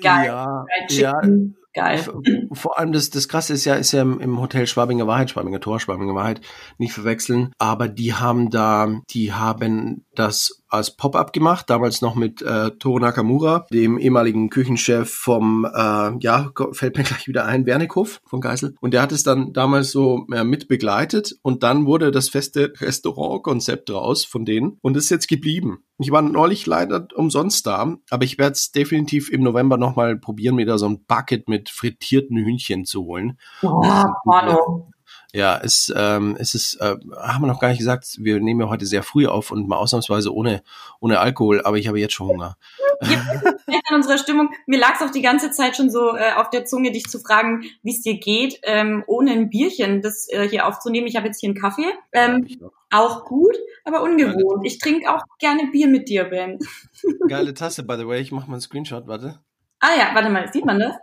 geil. 0.00 0.26
Ja, 0.26 0.64
Fried 0.66 0.88
Chicken. 0.90 1.50
Ja. 1.52 1.58
Geil. 1.74 2.04
Vor 2.52 2.78
allem 2.78 2.92
das, 2.92 3.10
das 3.10 3.28
Krasse 3.28 3.52
ist 3.52 3.64
ja, 3.64 3.74
ist 3.74 3.92
ja 3.92 4.02
im 4.02 4.40
Hotel 4.40 4.66
Schwabinger 4.66 5.06
Wahrheit, 5.06 5.30
Schwabinger 5.30 5.60
Tor, 5.60 5.78
Schwabinger 5.78 6.14
Wahrheit, 6.14 6.40
nicht 6.78 6.92
verwechseln. 6.92 7.52
Aber 7.58 7.86
die 7.88 8.14
haben 8.14 8.50
da, 8.50 9.00
die 9.10 9.32
haben 9.32 10.04
das 10.14 10.57
als 10.68 10.96
Pop-up 10.96 11.32
gemacht, 11.32 11.68
damals 11.70 12.00
noch 12.02 12.14
mit 12.14 12.42
äh, 12.42 12.70
Toro 12.72 12.98
Nakamura, 12.98 13.66
dem 13.72 13.98
ehemaligen 13.98 14.50
Küchenchef 14.50 15.10
vom, 15.10 15.64
äh, 15.64 16.10
ja, 16.20 16.50
fällt 16.72 16.96
mir 16.96 17.04
gleich 17.04 17.28
wieder 17.28 17.44
ein, 17.44 17.66
Wernickhof 17.66 18.20
von 18.26 18.40
Geisel. 18.40 18.74
Und 18.80 18.94
der 18.94 19.02
hat 19.02 19.12
es 19.12 19.22
dann 19.22 19.52
damals 19.52 19.90
so 19.90 20.26
äh, 20.32 20.44
mit 20.44 20.68
begleitet 20.68 21.38
und 21.42 21.62
dann 21.62 21.86
wurde 21.86 22.10
das 22.10 22.28
feste 22.28 22.72
Restaurantkonzept 22.80 23.88
draus 23.88 24.24
von 24.24 24.44
denen 24.44 24.78
und 24.82 24.96
ist 24.96 25.10
jetzt 25.10 25.28
geblieben. 25.28 25.78
Ich 25.98 26.12
war 26.12 26.22
neulich 26.22 26.66
leider 26.66 27.08
umsonst 27.14 27.66
da, 27.66 27.96
aber 28.10 28.24
ich 28.24 28.38
werde 28.38 28.52
es 28.52 28.70
definitiv 28.70 29.30
im 29.30 29.42
November 29.42 29.76
nochmal 29.76 30.16
probieren, 30.16 30.54
mir 30.54 30.66
da 30.66 30.78
so 30.78 30.86
ein 30.86 31.04
Bucket 31.04 31.48
mit 31.48 31.70
frittierten 31.70 32.36
Hühnchen 32.36 32.84
zu 32.84 33.04
holen. 33.04 33.38
Oh, 33.62 33.82
Manu. 34.24 34.90
Ja, 35.34 35.60
es, 35.62 35.92
ähm, 35.94 36.36
es 36.38 36.54
ist, 36.54 36.76
äh, 36.80 36.96
haben 37.16 37.42
wir 37.42 37.48
noch 37.48 37.60
gar 37.60 37.68
nicht 37.68 37.78
gesagt, 37.78 38.16
wir 38.18 38.40
nehmen 38.40 38.60
ja 38.60 38.68
heute 38.70 38.86
sehr 38.86 39.02
früh 39.02 39.26
auf 39.26 39.50
und 39.50 39.68
mal 39.68 39.76
ausnahmsweise 39.76 40.34
ohne, 40.34 40.62
ohne 41.00 41.20
Alkohol, 41.20 41.60
aber 41.62 41.76
ich 41.76 41.86
habe 41.86 42.00
jetzt 42.00 42.14
schon 42.14 42.28
Hunger. 42.28 42.56
an 43.00 43.14
unserer 43.94 44.16
Stimmung. 44.16 44.50
Mir 44.66 44.78
lag 44.78 44.94
es 44.94 45.02
auch 45.02 45.10
die 45.10 45.20
ganze 45.20 45.50
Zeit 45.50 45.76
schon 45.76 45.90
so 45.90 46.16
äh, 46.16 46.32
auf 46.36 46.48
der 46.48 46.64
Zunge, 46.64 46.92
dich 46.92 47.04
zu 47.04 47.18
fragen, 47.18 47.64
wie 47.82 47.90
es 47.90 48.00
dir 48.00 48.18
geht, 48.18 48.58
ähm, 48.62 49.04
ohne 49.06 49.32
ein 49.32 49.50
Bierchen 49.50 50.00
das 50.00 50.28
äh, 50.30 50.48
hier 50.48 50.66
aufzunehmen. 50.66 51.06
Ich 51.06 51.16
habe 51.16 51.26
jetzt 51.26 51.40
hier 51.40 51.50
einen 51.50 51.60
Kaffee. 51.60 51.92
Ähm, 52.12 52.46
ja, 52.48 52.70
auch 52.90 53.26
gut, 53.26 53.56
aber 53.84 54.02
ungewohnt. 54.02 54.64
Ich 54.64 54.78
trinke 54.78 55.14
auch 55.14 55.22
gerne 55.38 55.68
Bier 55.70 55.88
mit 55.88 56.08
dir, 56.08 56.24
Ben. 56.24 56.58
Geile 57.28 57.52
Tasse, 57.52 57.82
by 57.82 57.96
the 57.98 58.08
way. 58.08 58.20
Ich 58.20 58.32
mache 58.32 58.46
mal 58.46 58.54
einen 58.54 58.62
Screenshot, 58.62 59.06
warte. 59.06 59.40
Ah 59.80 59.94
ja, 59.96 60.14
warte 60.14 60.30
mal, 60.30 60.50
sieht 60.50 60.64
man 60.64 60.78
das? 60.78 60.94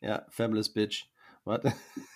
Ja, 0.00 0.24
Fabulous 0.30 0.72
Bitch. 0.72 1.06
Warte. 1.44 1.72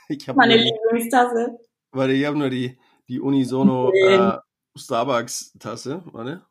Ich 0.08 0.28
habe 0.28 0.38
meine 0.38 0.56
Lieblingstasse. 0.56 1.58
Warte, 1.92 2.12
ich 2.12 2.24
habe 2.24 2.38
nur 2.38 2.50
die, 2.50 2.78
die 3.08 3.20
Unisono 3.20 3.90
äh, 3.92 4.38
Starbucks-Tasse. 4.76 6.02
Warte. 6.12 6.46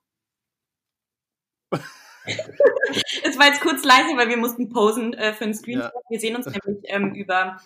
es 3.23 3.37
war 3.37 3.47
jetzt 3.47 3.61
kurz 3.61 3.83
leise, 3.83 4.15
weil 4.15 4.29
wir 4.29 4.37
mussten 4.37 4.69
posen 4.69 5.13
äh, 5.13 5.33
für 5.33 5.45
einen 5.45 5.53
Screenshot. 5.53 5.91
Ja. 5.93 6.01
Wir 6.09 6.19
sehen 6.19 6.35
uns 6.35 6.45
nämlich 6.45 6.83
ähm, 6.85 7.13
über, 7.13 7.57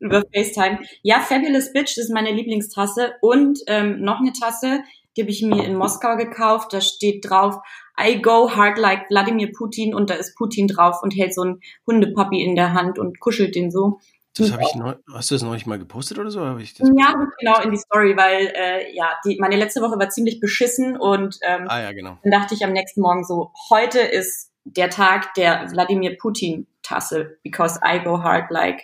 über 0.00 0.22
FaceTime. 0.34 0.80
Ja, 1.02 1.20
Fabulous 1.20 1.72
Bitch 1.72 1.96
ist 1.96 2.12
meine 2.12 2.32
Lieblingstasse 2.32 3.14
und 3.20 3.60
ähm, 3.66 4.00
noch 4.00 4.20
eine 4.20 4.32
Tasse. 4.32 4.82
Die 5.16 5.22
habe 5.22 5.30
ich 5.30 5.42
mir 5.42 5.64
in 5.64 5.76
Moskau 5.76 6.16
gekauft. 6.16 6.72
Da 6.72 6.80
steht 6.80 7.28
drauf, 7.28 7.56
I 8.00 8.20
go 8.22 8.54
hard 8.54 8.78
like 8.78 9.10
Wladimir 9.10 9.50
Putin 9.52 9.94
und 9.94 10.10
da 10.10 10.14
ist 10.14 10.36
Putin 10.36 10.68
drauf 10.68 11.02
und 11.02 11.16
hält 11.16 11.34
so 11.34 11.42
ein 11.42 11.60
Hundepapi 11.86 12.42
in 12.42 12.54
der 12.54 12.72
Hand 12.72 12.98
und 12.98 13.18
kuschelt 13.20 13.54
den 13.54 13.70
so. 13.70 13.98
Das 14.38 14.52
habe 14.52 14.62
ich 14.62 14.74
neu, 14.74 14.94
hast 15.12 15.30
du 15.30 15.34
das 15.34 15.42
neulich 15.42 15.66
mal 15.66 15.78
gepostet 15.78 16.18
oder 16.18 16.30
so? 16.30 16.44
Hab 16.44 16.58
ich 16.58 16.74
das 16.74 16.88
ja, 16.96 17.14
genau 17.38 17.60
in 17.60 17.70
die 17.70 17.76
Story, 17.76 18.16
weil 18.16 18.52
äh, 18.54 18.94
ja, 18.94 19.10
die, 19.24 19.36
meine 19.40 19.56
letzte 19.56 19.80
Woche 19.80 19.98
war 19.98 20.08
ziemlich 20.10 20.40
beschissen 20.40 20.96
und 20.96 21.36
ähm, 21.42 21.66
ah, 21.68 21.80
ja, 21.80 21.92
genau. 21.92 22.18
dann 22.22 22.32
dachte 22.32 22.54
ich 22.54 22.64
am 22.64 22.72
nächsten 22.72 23.00
Morgen 23.00 23.24
so, 23.24 23.52
heute 23.70 24.00
ist 24.00 24.50
der 24.64 24.90
Tag 24.90 25.34
der 25.34 25.70
Wladimir 25.70 26.16
Putin 26.18 26.66
Tasse, 26.82 27.38
because 27.42 27.78
I 27.84 27.98
go 28.02 28.22
hard 28.22 28.50
like 28.50 28.82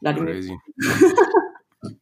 Wladimir 0.00 0.34
Crazy. 0.34 0.58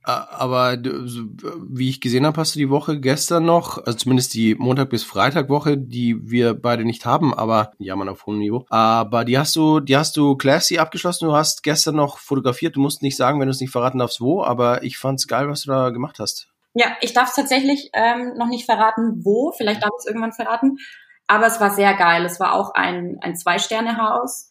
Aber 0.02 0.76
wie 0.76 1.88
ich 1.88 2.00
gesehen 2.00 2.26
habe, 2.26 2.40
hast 2.40 2.54
du 2.54 2.58
die 2.58 2.70
Woche 2.70 3.00
gestern 3.00 3.44
noch, 3.44 3.78
also 3.78 3.98
zumindest 3.98 4.34
die 4.34 4.54
Montag 4.54 4.90
bis 4.90 5.04
Freitag 5.04 5.48
Woche, 5.48 5.76
die 5.78 6.30
wir 6.30 6.54
beide 6.54 6.84
nicht 6.84 7.06
haben, 7.06 7.34
aber 7.34 7.72
ja, 7.78 7.96
man 7.96 8.08
auf 8.08 8.26
hohem 8.26 8.38
Niveau. 8.38 8.66
Aber 8.70 9.24
die 9.24 9.38
hast 9.38 9.56
du, 9.56 9.80
die 9.80 9.96
hast 9.96 10.16
du 10.16 10.36
classy 10.36 10.78
abgeschlossen. 10.78 11.26
Du 11.26 11.34
hast 11.34 11.62
gestern 11.62 11.96
noch 11.96 12.18
fotografiert. 12.18 12.76
Du 12.76 12.80
musst 12.80 13.02
nicht 13.02 13.16
sagen, 13.16 13.40
wenn 13.40 13.46
du 13.46 13.52
es 13.52 13.60
nicht 13.60 13.72
verraten 13.72 13.98
darfst, 13.98 14.20
wo. 14.20 14.42
Aber 14.42 14.82
ich 14.82 14.98
fand's 14.98 15.26
geil, 15.26 15.48
was 15.48 15.62
du 15.62 15.70
da 15.70 15.90
gemacht 15.90 16.18
hast. 16.18 16.48
Ja, 16.74 16.86
ich 17.00 17.12
darf 17.12 17.28
es 17.28 17.36
tatsächlich 17.36 17.90
ähm, 17.92 18.34
noch 18.36 18.48
nicht 18.48 18.64
verraten, 18.64 19.24
wo. 19.24 19.52
Vielleicht 19.56 19.82
darf 19.82 19.90
ich 19.96 20.00
es 20.00 20.06
irgendwann 20.06 20.32
verraten. 20.32 20.78
Aber 21.26 21.46
es 21.46 21.60
war 21.60 21.70
sehr 21.70 21.94
geil. 21.94 22.24
Es 22.24 22.40
war 22.40 22.54
auch 22.54 22.74
ein, 22.74 23.18
ein 23.20 23.36
Zwei-Sterne-Haus 23.36 24.50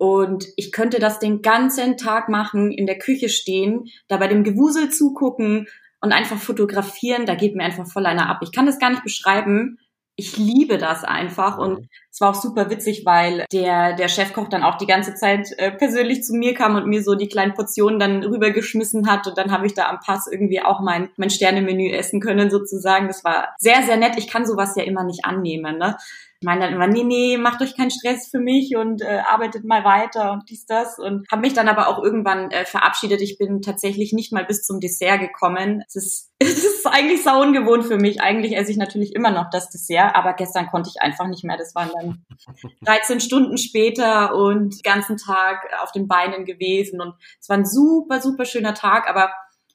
und 0.00 0.46
ich 0.56 0.72
könnte 0.72 0.98
das 0.98 1.18
den 1.18 1.42
ganzen 1.42 1.98
Tag 1.98 2.30
machen, 2.30 2.70
in 2.70 2.86
der 2.86 2.96
Küche 2.96 3.28
stehen, 3.28 3.90
da 4.08 4.16
bei 4.16 4.28
dem 4.28 4.44
Gewusel 4.44 4.88
zugucken 4.88 5.66
und 6.00 6.12
einfach 6.12 6.38
fotografieren. 6.38 7.26
Da 7.26 7.34
geht 7.34 7.54
mir 7.54 7.64
einfach 7.64 7.86
voll 7.86 8.06
einer 8.06 8.30
ab. 8.30 8.38
Ich 8.40 8.50
kann 8.50 8.64
das 8.64 8.78
gar 8.78 8.88
nicht 8.88 9.02
beschreiben. 9.02 9.76
Ich 10.16 10.38
liebe 10.38 10.78
das 10.78 11.04
einfach 11.04 11.58
und 11.58 11.86
es 12.10 12.18
war 12.18 12.30
auch 12.30 12.34
super 12.34 12.70
witzig, 12.70 13.02
weil 13.04 13.44
der 13.52 13.94
der 13.94 14.08
Chefkoch 14.08 14.48
dann 14.48 14.62
auch 14.62 14.78
die 14.78 14.86
ganze 14.86 15.14
Zeit 15.16 15.48
äh, 15.58 15.70
persönlich 15.70 16.22
zu 16.22 16.34
mir 16.34 16.54
kam 16.54 16.76
und 16.76 16.86
mir 16.86 17.02
so 17.02 17.14
die 17.14 17.28
kleinen 17.28 17.52
Portionen 17.52 18.00
dann 18.00 18.24
rübergeschmissen 18.24 19.06
hat 19.06 19.26
und 19.26 19.36
dann 19.36 19.52
habe 19.52 19.66
ich 19.66 19.74
da 19.74 19.90
am 19.90 20.00
Pass 20.00 20.26
irgendwie 20.30 20.62
auch 20.62 20.80
mein 20.80 21.10
mein 21.18 21.28
Sternemenü 21.28 21.90
essen 21.90 22.20
können 22.20 22.50
sozusagen. 22.50 23.06
Das 23.06 23.22
war 23.22 23.54
sehr 23.58 23.82
sehr 23.82 23.98
nett. 23.98 24.16
Ich 24.16 24.28
kann 24.28 24.46
sowas 24.46 24.76
ja 24.76 24.84
immer 24.84 25.04
nicht 25.04 25.26
annehmen, 25.26 25.76
ne? 25.76 25.98
Ich 26.42 26.46
meine 26.46 26.62
dann 26.62 26.72
immer, 26.72 26.86
nee, 26.86 27.04
nee, 27.04 27.36
macht 27.36 27.60
euch 27.60 27.76
keinen 27.76 27.90
Stress 27.90 28.28
für 28.30 28.38
mich 28.38 28.74
und 28.74 29.02
äh, 29.02 29.20
arbeitet 29.28 29.62
mal 29.64 29.84
weiter 29.84 30.32
und 30.32 30.48
dies, 30.48 30.64
das. 30.64 30.98
Und 30.98 31.26
habe 31.30 31.42
mich 31.42 31.52
dann 31.52 31.68
aber 31.68 31.86
auch 31.88 32.02
irgendwann 32.02 32.50
äh, 32.50 32.64
verabschiedet. 32.64 33.20
Ich 33.20 33.36
bin 33.36 33.60
tatsächlich 33.60 34.14
nicht 34.14 34.32
mal 34.32 34.46
bis 34.46 34.62
zum 34.62 34.80
Dessert 34.80 35.20
gekommen. 35.20 35.84
Es 35.86 35.96
ist, 35.96 36.32
es 36.38 36.64
ist 36.64 36.86
eigentlich 36.86 37.22
sau 37.22 37.42
ungewohnt 37.42 37.84
für 37.84 37.98
mich. 37.98 38.22
Eigentlich 38.22 38.56
esse 38.56 38.70
ich 38.70 38.78
natürlich 38.78 39.14
immer 39.14 39.30
noch 39.30 39.50
das 39.50 39.68
Dessert, 39.68 40.16
aber 40.16 40.32
gestern 40.32 40.68
konnte 40.68 40.88
ich 40.88 41.02
einfach 41.02 41.28
nicht 41.28 41.44
mehr. 41.44 41.58
Das 41.58 41.74
waren 41.74 41.90
dann 41.94 42.24
13 42.86 43.20
Stunden 43.20 43.58
später 43.58 44.34
und 44.34 44.76
den 44.76 44.82
ganzen 44.82 45.18
Tag 45.18 45.68
auf 45.82 45.92
den 45.92 46.08
Beinen 46.08 46.46
gewesen. 46.46 47.02
Und 47.02 47.16
es 47.38 47.50
war 47.50 47.58
ein 47.58 47.66
super, 47.66 48.22
super 48.22 48.46
schöner 48.46 48.72
Tag, 48.72 49.10
aber 49.10 49.30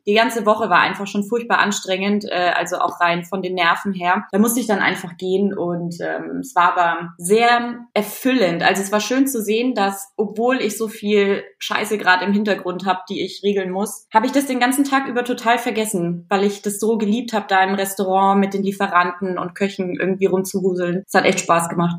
die 0.07 0.13
ganze 0.13 0.45
Woche 0.45 0.69
war 0.69 0.79
einfach 0.79 1.07
schon 1.07 1.23
furchtbar 1.23 1.59
anstrengend, 1.59 2.25
äh, 2.25 2.51
also 2.55 2.77
auch 2.77 2.99
rein 2.99 3.23
von 3.23 3.41
den 3.41 3.55
Nerven 3.55 3.93
her. 3.93 4.25
Da 4.31 4.39
musste 4.39 4.59
ich 4.59 4.67
dann 4.67 4.79
einfach 4.79 5.17
gehen 5.17 5.57
und 5.57 5.95
ähm, 6.01 6.39
es 6.39 6.55
war 6.55 6.73
aber 6.73 7.13
sehr 7.17 7.85
erfüllend. 7.93 8.63
Also 8.63 8.81
es 8.81 8.91
war 8.91 8.99
schön 8.99 9.27
zu 9.27 9.41
sehen, 9.41 9.73
dass 9.73 10.11
obwohl 10.17 10.61
ich 10.61 10.77
so 10.77 10.87
viel 10.87 11.43
Scheiße 11.59 11.97
gerade 11.97 12.25
im 12.25 12.33
Hintergrund 12.33 12.85
habe, 12.85 13.01
die 13.09 13.23
ich 13.23 13.41
regeln 13.43 13.71
muss, 13.71 14.07
habe 14.13 14.25
ich 14.25 14.31
das 14.31 14.45
den 14.45 14.59
ganzen 14.59 14.83
Tag 14.83 15.07
über 15.07 15.23
total 15.23 15.57
vergessen, 15.57 16.25
weil 16.29 16.43
ich 16.43 16.61
das 16.61 16.79
so 16.79 16.97
geliebt 16.97 17.33
habe, 17.33 17.45
da 17.47 17.63
im 17.63 17.75
Restaurant 17.75 18.39
mit 18.39 18.53
den 18.53 18.63
Lieferanten 18.63 19.37
und 19.37 19.55
Köchen 19.55 19.95
irgendwie 19.99 20.25
rumzuhuseln. 20.25 21.03
Es 21.07 21.13
hat 21.13 21.25
echt 21.25 21.39
Spaß 21.39 21.69
gemacht. 21.69 21.97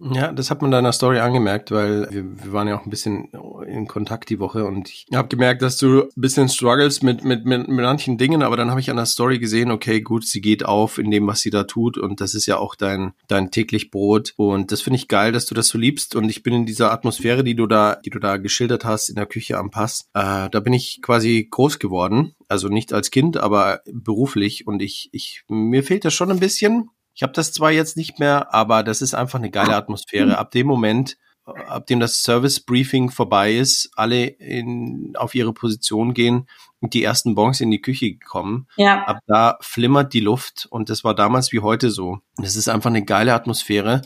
Ja, 0.00 0.32
das 0.32 0.50
hat 0.50 0.62
man 0.62 0.70
deiner 0.70 0.92
Story 0.92 1.18
angemerkt, 1.18 1.72
weil 1.72 2.08
wir, 2.10 2.44
wir 2.44 2.52
waren 2.52 2.68
ja 2.68 2.78
auch 2.78 2.84
ein 2.84 2.90
bisschen 2.90 3.30
in 3.68 3.86
Kontakt 3.86 4.30
die 4.30 4.38
Woche 4.38 4.64
und 4.64 4.88
ich 4.88 5.06
habe 5.14 5.28
gemerkt, 5.28 5.62
dass 5.62 5.76
du 5.76 6.04
ein 6.04 6.10
bisschen 6.16 6.48
struggles 6.48 7.02
mit, 7.02 7.24
mit, 7.24 7.44
mit, 7.44 7.68
mit 7.68 7.84
manchen 7.84 8.18
Dingen, 8.18 8.42
aber 8.42 8.56
dann 8.56 8.70
habe 8.70 8.80
ich 8.80 8.90
an 8.90 8.96
der 8.96 9.06
Story 9.06 9.38
gesehen, 9.38 9.70
okay, 9.70 10.00
gut, 10.00 10.26
sie 10.26 10.40
geht 10.40 10.64
auf 10.64 10.98
in 10.98 11.10
dem, 11.10 11.26
was 11.26 11.40
sie 11.40 11.50
da 11.50 11.64
tut 11.64 11.98
und 11.98 12.20
das 12.20 12.34
ist 12.34 12.46
ja 12.46 12.58
auch 12.58 12.74
dein, 12.74 13.12
dein 13.28 13.50
täglich 13.50 13.90
Brot 13.90 14.34
und 14.36 14.72
das 14.72 14.80
finde 14.80 14.96
ich 14.96 15.08
geil, 15.08 15.32
dass 15.32 15.46
du 15.46 15.54
das 15.54 15.68
so 15.68 15.78
liebst 15.78 16.16
und 16.16 16.28
ich 16.28 16.42
bin 16.42 16.54
in 16.54 16.66
dieser 16.66 16.92
Atmosphäre, 16.92 17.44
die 17.44 17.54
du 17.54 17.66
da, 17.66 17.96
die 17.96 18.10
du 18.10 18.18
da 18.18 18.36
geschildert 18.36 18.84
hast 18.84 19.08
in 19.08 19.16
der 19.16 19.26
Küche 19.26 19.58
am 19.58 19.70
Pass, 19.70 20.08
äh, 20.14 20.48
da 20.50 20.60
bin 20.60 20.72
ich 20.72 21.00
quasi 21.02 21.46
groß 21.50 21.78
geworden, 21.78 22.34
also 22.48 22.68
nicht 22.68 22.92
als 22.92 23.10
Kind, 23.10 23.36
aber 23.36 23.80
beruflich 23.92 24.66
und 24.66 24.82
ich, 24.82 25.08
ich, 25.12 25.44
mir 25.48 25.82
fehlt 25.82 26.04
das 26.04 26.14
schon 26.14 26.30
ein 26.30 26.40
bisschen, 26.40 26.90
ich 27.18 27.24
habe 27.24 27.32
das 27.32 27.52
zwar 27.52 27.72
jetzt 27.72 27.96
nicht 27.96 28.20
mehr, 28.20 28.54
aber 28.54 28.84
das 28.84 29.02
ist 29.02 29.12
einfach 29.12 29.40
eine 29.40 29.50
geile 29.50 29.74
Atmosphäre. 29.74 30.38
Ab 30.38 30.52
dem 30.52 30.68
Moment, 30.68 31.18
ab 31.66 31.86
dem 31.86 32.00
das 32.00 32.22
Service 32.22 32.60
Briefing 32.60 33.10
vorbei 33.10 33.54
ist, 33.54 33.90
alle 33.96 34.26
in, 34.26 35.14
auf 35.16 35.34
ihre 35.34 35.52
Position 35.52 36.14
gehen 36.14 36.48
und 36.80 36.94
die 36.94 37.02
ersten 37.02 37.34
Bons 37.34 37.60
in 37.60 37.70
die 37.70 37.80
Küche 37.80 38.18
kommen. 38.18 38.66
Ja. 38.76 39.04
Ab 39.04 39.18
da 39.26 39.58
flimmert 39.60 40.12
die 40.12 40.20
Luft 40.20 40.66
und 40.70 40.90
das 40.90 41.04
war 41.04 41.14
damals 41.14 41.52
wie 41.52 41.60
heute 41.60 41.90
so. 41.90 42.20
Das 42.36 42.56
ist 42.56 42.68
einfach 42.68 42.90
eine 42.90 43.04
geile 43.04 43.34
Atmosphäre 43.34 44.02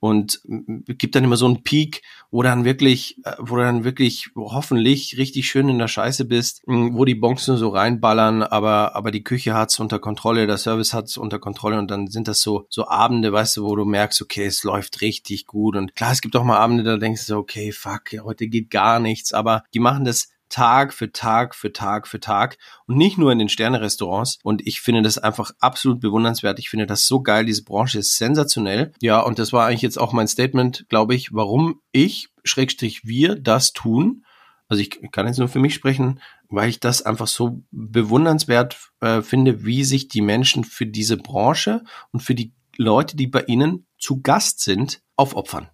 und 0.00 0.40
gibt 0.86 1.14
dann 1.14 1.24
immer 1.24 1.36
so 1.36 1.46
einen 1.46 1.62
Peak, 1.62 2.02
wo 2.30 2.42
dann 2.42 2.64
wirklich, 2.64 3.18
äh, 3.24 3.32
wo 3.38 3.56
dann 3.56 3.84
wirklich 3.84 4.30
hoffentlich 4.36 5.16
richtig 5.16 5.48
schön 5.48 5.68
in 5.68 5.78
der 5.78 5.88
Scheiße 5.88 6.24
bist, 6.24 6.62
wo 6.66 7.04
die 7.04 7.14
Bonks 7.14 7.48
nur 7.48 7.56
so 7.56 7.68
reinballern, 7.68 8.42
aber, 8.42 8.94
aber 8.94 9.10
die 9.10 9.24
Küche 9.24 9.54
hat's 9.54 9.80
unter 9.80 9.98
Kontrolle, 9.98 10.46
der 10.46 10.58
Service 10.58 10.92
hat's 10.92 11.16
unter 11.16 11.38
Kontrolle 11.38 11.78
und 11.78 11.90
dann 11.90 12.08
sind 12.08 12.28
das 12.28 12.40
so, 12.40 12.66
so 12.68 12.88
Abende, 12.88 13.32
weißt 13.32 13.56
du, 13.56 13.64
wo 13.64 13.74
du 13.76 13.84
merkst, 13.84 14.20
okay, 14.22 14.46
es 14.46 14.64
läuft 14.64 15.00
richtig 15.00 15.46
gut. 15.46 15.76
Und 15.76 15.94
klar, 15.94 16.12
es 16.12 16.20
gibt 16.20 16.36
auch 16.36 16.44
mal 16.44 16.58
Abende, 16.58 16.84
da 16.84 16.96
denkst 16.96 17.26
du, 17.26 17.36
okay, 17.36 17.72
fuck, 17.72 18.02
heute 18.22 18.48
geht 18.48 18.70
gar 18.70 19.00
nichts, 19.00 19.32
aber 19.32 19.64
die 19.74 19.80
machen 19.80 20.04
das 20.04 20.28
Tag 20.48 20.92
für 20.92 21.12
Tag 21.12 21.54
für 21.54 21.72
Tag 21.72 22.06
für 22.06 22.20
Tag 22.20 22.58
und 22.86 22.96
nicht 22.96 23.18
nur 23.18 23.32
in 23.32 23.38
den 23.38 23.48
Sterne-Restaurants. 23.48 24.38
Und 24.42 24.66
ich 24.66 24.80
finde 24.80 25.02
das 25.02 25.18
einfach 25.18 25.50
absolut 25.60 26.00
bewundernswert. 26.00 26.58
Ich 26.58 26.70
finde 26.70 26.86
das 26.86 27.06
so 27.06 27.20
geil. 27.20 27.46
Diese 27.46 27.64
Branche 27.64 27.98
ist 27.98 28.16
sensationell. 28.16 28.92
Ja, 29.00 29.20
und 29.20 29.38
das 29.38 29.52
war 29.52 29.66
eigentlich 29.66 29.82
jetzt 29.82 29.98
auch 29.98 30.12
mein 30.12 30.28
Statement, 30.28 30.86
glaube 30.88 31.14
ich, 31.14 31.32
warum 31.32 31.80
ich, 31.92 32.28
Schrägstrich 32.44 33.04
wir, 33.04 33.36
das 33.36 33.72
tun. 33.72 34.24
Also 34.68 34.82
ich 34.82 35.12
kann 35.12 35.26
jetzt 35.26 35.38
nur 35.38 35.48
für 35.48 35.60
mich 35.60 35.74
sprechen, 35.74 36.20
weil 36.48 36.68
ich 36.68 36.80
das 36.80 37.02
einfach 37.02 37.26
so 37.26 37.62
bewundernswert 37.70 38.90
äh, 39.00 39.22
finde, 39.22 39.64
wie 39.64 39.84
sich 39.84 40.08
die 40.08 40.20
Menschen 40.20 40.64
für 40.64 40.86
diese 40.86 41.16
Branche 41.16 41.84
und 42.12 42.20
für 42.20 42.34
die 42.34 42.52
Leute, 42.76 43.16
die 43.16 43.26
bei 43.26 43.44
ihnen 43.44 43.86
zu 43.98 44.20
Gast 44.20 44.60
sind, 44.60 45.02
aufopfern. 45.16 45.68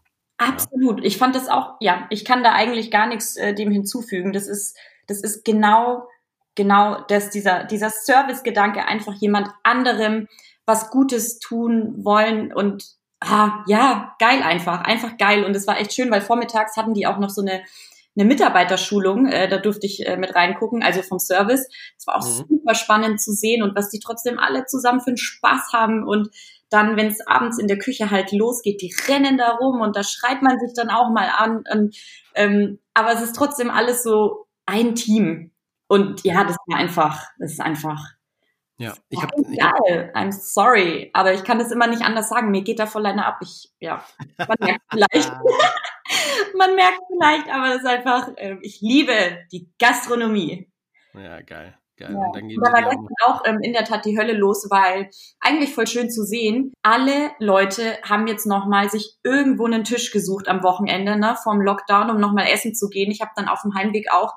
Absolut. 0.48 1.05
Ich 1.05 1.18
fand 1.18 1.35
das 1.35 1.48
auch, 1.48 1.74
ja, 1.81 2.07
ich 2.11 2.24
kann 2.24 2.42
da 2.42 2.52
eigentlich 2.52 2.90
gar 2.90 3.07
nichts 3.07 3.37
äh, 3.37 3.55
dem 3.55 3.70
hinzufügen. 3.70 4.33
Das 4.33 4.46
ist, 4.46 4.76
das 5.07 5.20
ist 5.20 5.44
genau, 5.44 6.09
genau 6.55 7.02
das, 7.09 7.31
dieser, 7.31 7.64
dieser 7.64 7.90
Service-Gedanke, 7.90 8.87
einfach 8.87 9.14
jemand 9.14 9.48
anderem 9.62 10.28
was 10.66 10.90
Gutes 10.90 11.38
tun 11.38 12.05
wollen 12.05 12.52
und 12.52 12.85
ah, 13.20 13.64
ja, 13.66 14.14
geil 14.18 14.42
einfach, 14.42 14.83
einfach 14.83 15.16
geil. 15.16 15.44
Und 15.44 15.57
es 15.57 15.66
war 15.66 15.81
echt 15.81 15.92
schön, 15.92 16.11
weil 16.11 16.20
vormittags 16.20 16.76
hatten 16.76 16.94
die 16.94 17.07
auch 17.07 17.18
noch 17.18 17.31
so 17.31 17.42
eine, 17.42 17.62
eine 18.16 18.24
Mitarbeiterschulung, 18.26 19.26
äh, 19.26 19.48
da 19.48 19.59
durfte 19.59 19.87
ich 19.87 20.07
äh, 20.07 20.16
mit 20.16 20.35
reingucken, 20.35 20.83
also 20.83 21.02
vom 21.02 21.18
Service. 21.18 21.68
Es 21.96 22.07
war 22.07 22.16
auch 22.16 22.26
mhm. 22.26 22.46
super 22.48 22.74
spannend 22.74 23.20
zu 23.20 23.33
sehen 23.33 23.62
und 23.62 23.74
was 23.74 23.90
die 23.90 24.00
trotzdem 24.00 24.38
alle 24.38 24.66
zusammen 24.66 25.00
für 25.00 25.09
einen 25.09 25.16
Spaß 25.16 25.72
haben 25.72 26.07
und 26.07 26.28
dann, 26.72 26.96
wenn 26.96 27.08
es 27.08 27.26
abends 27.26 27.58
in 27.58 27.68
der 27.68 27.78
Küche 27.78 28.11
halt 28.11 28.32
losgeht, 28.32 28.80
die 28.80 28.94
rennen 29.08 29.38
da 29.38 29.50
rum 29.52 29.80
und 29.80 29.96
da 29.96 30.02
schreit 30.02 30.42
man 30.42 30.58
sich 30.58 30.72
dann 30.74 30.90
auch 30.90 31.11
mal 31.11 31.28
an. 31.28 31.64
Und, 31.70 31.96
ähm, 32.35 32.78
aber 32.94 33.12
es 33.12 33.22
ist 33.22 33.37
trotzdem 33.37 33.70
alles 33.70 34.02
so 34.02 34.46
ein 34.66 34.94
Team. 34.94 35.52
Und 35.88 36.24
ja, 36.24 36.44
das 36.44 36.56
war 36.66 36.78
einfach, 36.78 37.22
das 37.38 37.52
ist 37.52 37.61
einfach. 37.61 38.00
Ja, 38.78 38.94
ich 39.11 39.22
habe. 39.22 39.30
Geil, 39.42 40.11
I'm 40.14 40.32
sorry, 40.32 41.11
aber 41.12 41.35
ich 41.35 41.44
kann 41.44 41.58
das 41.58 41.70
immer 41.70 41.87
nicht 41.87 42.02
anders 42.02 42.28
sagen. 42.28 42.50
Mir 42.50 42.62
geht 42.62 42.78
da 42.78 42.87
voll 42.87 43.06
einer 43.06 43.26
ab. 43.26 43.38
Ich, 43.42 43.70
ja, 43.78 44.02
man 44.38 44.56
merkt 44.58 44.82
vielleicht, 44.90 45.32
man 46.56 46.74
merkt 46.74 47.00
vielleicht, 47.08 47.48
aber 47.48 47.74
es 47.74 47.82
ist 47.82 47.87
einfach, 47.87 48.28
äh, 48.37 48.56
ich 48.62 48.80
liebe 48.80 49.44
die 49.52 49.70
Gastronomie. 49.78 50.70
Ja, 51.14 51.40
geil. 51.42 51.78
Geil. 52.02 52.12
Ja. 52.12 52.26
Und 52.26 52.36
dann 52.36 52.48
geben 52.48 52.62
da 52.62 52.72
war 52.72 52.82
gestern 52.82 53.08
auch 53.26 53.42
ähm, 53.44 53.58
in 53.62 53.72
der 53.72 53.84
Tat 53.84 54.04
die 54.04 54.18
Hölle 54.18 54.32
los, 54.32 54.66
weil 54.70 55.08
eigentlich 55.40 55.74
voll 55.74 55.86
schön 55.86 56.10
zu 56.10 56.24
sehen. 56.24 56.72
Alle 56.82 57.30
Leute 57.38 57.98
haben 58.02 58.26
jetzt 58.26 58.46
nochmal 58.46 58.90
sich 58.90 59.16
irgendwo 59.22 59.66
einen 59.66 59.84
Tisch 59.84 60.10
gesucht 60.10 60.48
am 60.48 60.62
Wochenende, 60.62 61.18
ne, 61.18 61.36
vom 61.42 61.60
Lockdown, 61.60 62.10
um 62.10 62.20
nochmal 62.20 62.46
essen 62.48 62.74
zu 62.74 62.88
gehen. 62.88 63.10
Ich 63.10 63.20
habe 63.20 63.32
dann 63.36 63.48
auf 63.48 63.62
dem 63.62 63.74
Heimweg 63.74 64.12
auch 64.12 64.34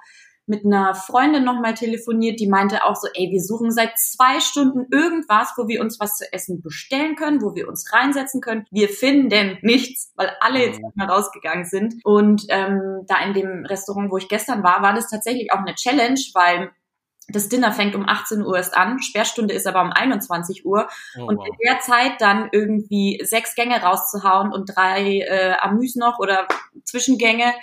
mit 0.47 0.63
einer 0.63 0.93
Freundin 0.93 1.43
nochmal 1.43 1.73
telefoniert, 1.73 2.39
die 2.39 2.47
meinte 2.47 2.83
auch 2.83 2.95
so, 2.95 3.07
ey, 3.13 3.31
wir 3.31 3.41
suchen 3.41 3.71
seit 3.71 3.97
zwei 3.97 4.39
Stunden 4.39 4.85
irgendwas, 4.91 5.53
wo 5.57 5.67
wir 5.67 5.81
uns 5.81 5.99
was 5.99 6.17
zu 6.17 6.31
essen 6.31 6.61
bestellen 6.61 7.15
können, 7.15 7.41
wo 7.41 7.55
wir 7.55 7.67
uns 7.67 7.91
reinsetzen 7.91 8.41
können. 8.41 8.65
Wir 8.69 8.89
finden 8.89 9.57
nichts, 9.63 10.13
weil 10.15 10.31
alle 10.41 10.63
jetzt 10.63 10.79
mhm. 10.79 10.91
mal 10.95 11.07
rausgegangen 11.07 11.65
sind. 11.65 11.95
Und 12.03 12.45
ähm, 12.49 13.05
da 13.07 13.23
in 13.25 13.33
dem 13.33 13.65
Restaurant, 13.65 14.11
wo 14.11 14.17
ich 14.17 14.29
gestern 14.29 14.63
war, 14.63 14.83
war 14.83 14.93
das 14.93 15.09
tatsächlich 15.09 15.51
auch 15.51 15.59
eine 15.59 15.73
Challenge, 15.73 16.19
weil 16.35 16.71
das 17.27 17.49
Dinner 17.49 17.71
fängt 17.71 17.95
um 17.95 18.07
18 18.07 18.43
Uhr 18.43 18.57
erst 18.57 18.77
an, 18.77 19.01
Sperrstunde 19.01 19.53
ist 19.53 19.67
aber 19.67 19.81
um 19.81 19.91
21 19.91 20.65
Uhr. 20.65 20.87
Oh, 21.17 21.25
und 21.25 21.37
wow. 21.37 21.47
in 21.47 21.55
der 21.65 21.79
Zeit 21.79 22.21
dann 22.21 22.49
irgendwie 22.51 23.19
sechs 23.23 23.55
Gänge 23.55 23.81
rauszuhauen 23.81 24.51
und 24.51 24.71
drei 24.75 25.19
äh, 25.19 25.55
Amüs 25.59 25.95
noch 25.95 26.19
oder 26.19 26.47
Zwischengänge, 26.83 27.53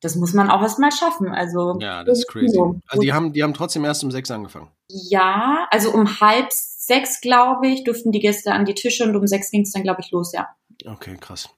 das 0.00 0.16
muss 0.16 0.34
man 0.34 0.50
auch 0.50 0.60
erst 0.60 0.78
mal 0.78 0.92
schaffen. 0.92 1.28
Also 1.28 1.78
ja, 1.80 2.04
das 2.04 2.18
ist 2.18 2.28
crazy. 2.28 2.58
Also 2.88 3.00
die 3.00 3.12
haben, 3.12 3.32
die 3.32 3.42
haben 3.42 3.54
trotzdem 3.54 3.84
erst 3.84 4.04
um 4.04 4.10
sechs 4.10 4.30
angefangen. 4.30 4.68
Ja, 4.88 5.66
also 5.70 5.92
um 5.92 6.20
halb 6.20 6.48
sechs, 6.50 7.20
glaube 7.20 7.68
ich, 7.68 7.84
durften 7.84 8.12
die 8.12 8.20
Gäste 8.20 8.52
an 8.52 8.64
die 8.64 8.74
Tische 8.74 9.04
und 9.04 9.16
um 9.16 9.26
sechs 9.26 9.50
ging 9.50 9.62
es 9.62 9.72
dann, 9.72 9.82
glaube 9.82 10.02
ich, 10.02 10.10
los, 10.10 10.32
ja. 10.32 10.48
Okay, 10.84 11.16
krass. 11.18 11.48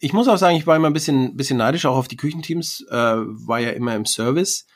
Ich 0.00 0.12
muss 0.12 0.26
auch 0.26 0.36
sagen, 0.36 0.56
ich 0.56 0.66
war 0.66 0.76
immer 0.76 0.90
ein 0.90 0.92
bisschen, 0.92 1.36
bisschen 1.36 1.58
neidisch 1.58 1.86
auch 1.86 1.96
auf 1.96 2.08
die 2.08 2.16
Küchenteams, 2.16 2.84
äh, 2.90 2.94
war 2.94 3.60
ja 3.60 3.70
immer 3.70 3.94
im 3.94 4.04
Service. 4.04 4.66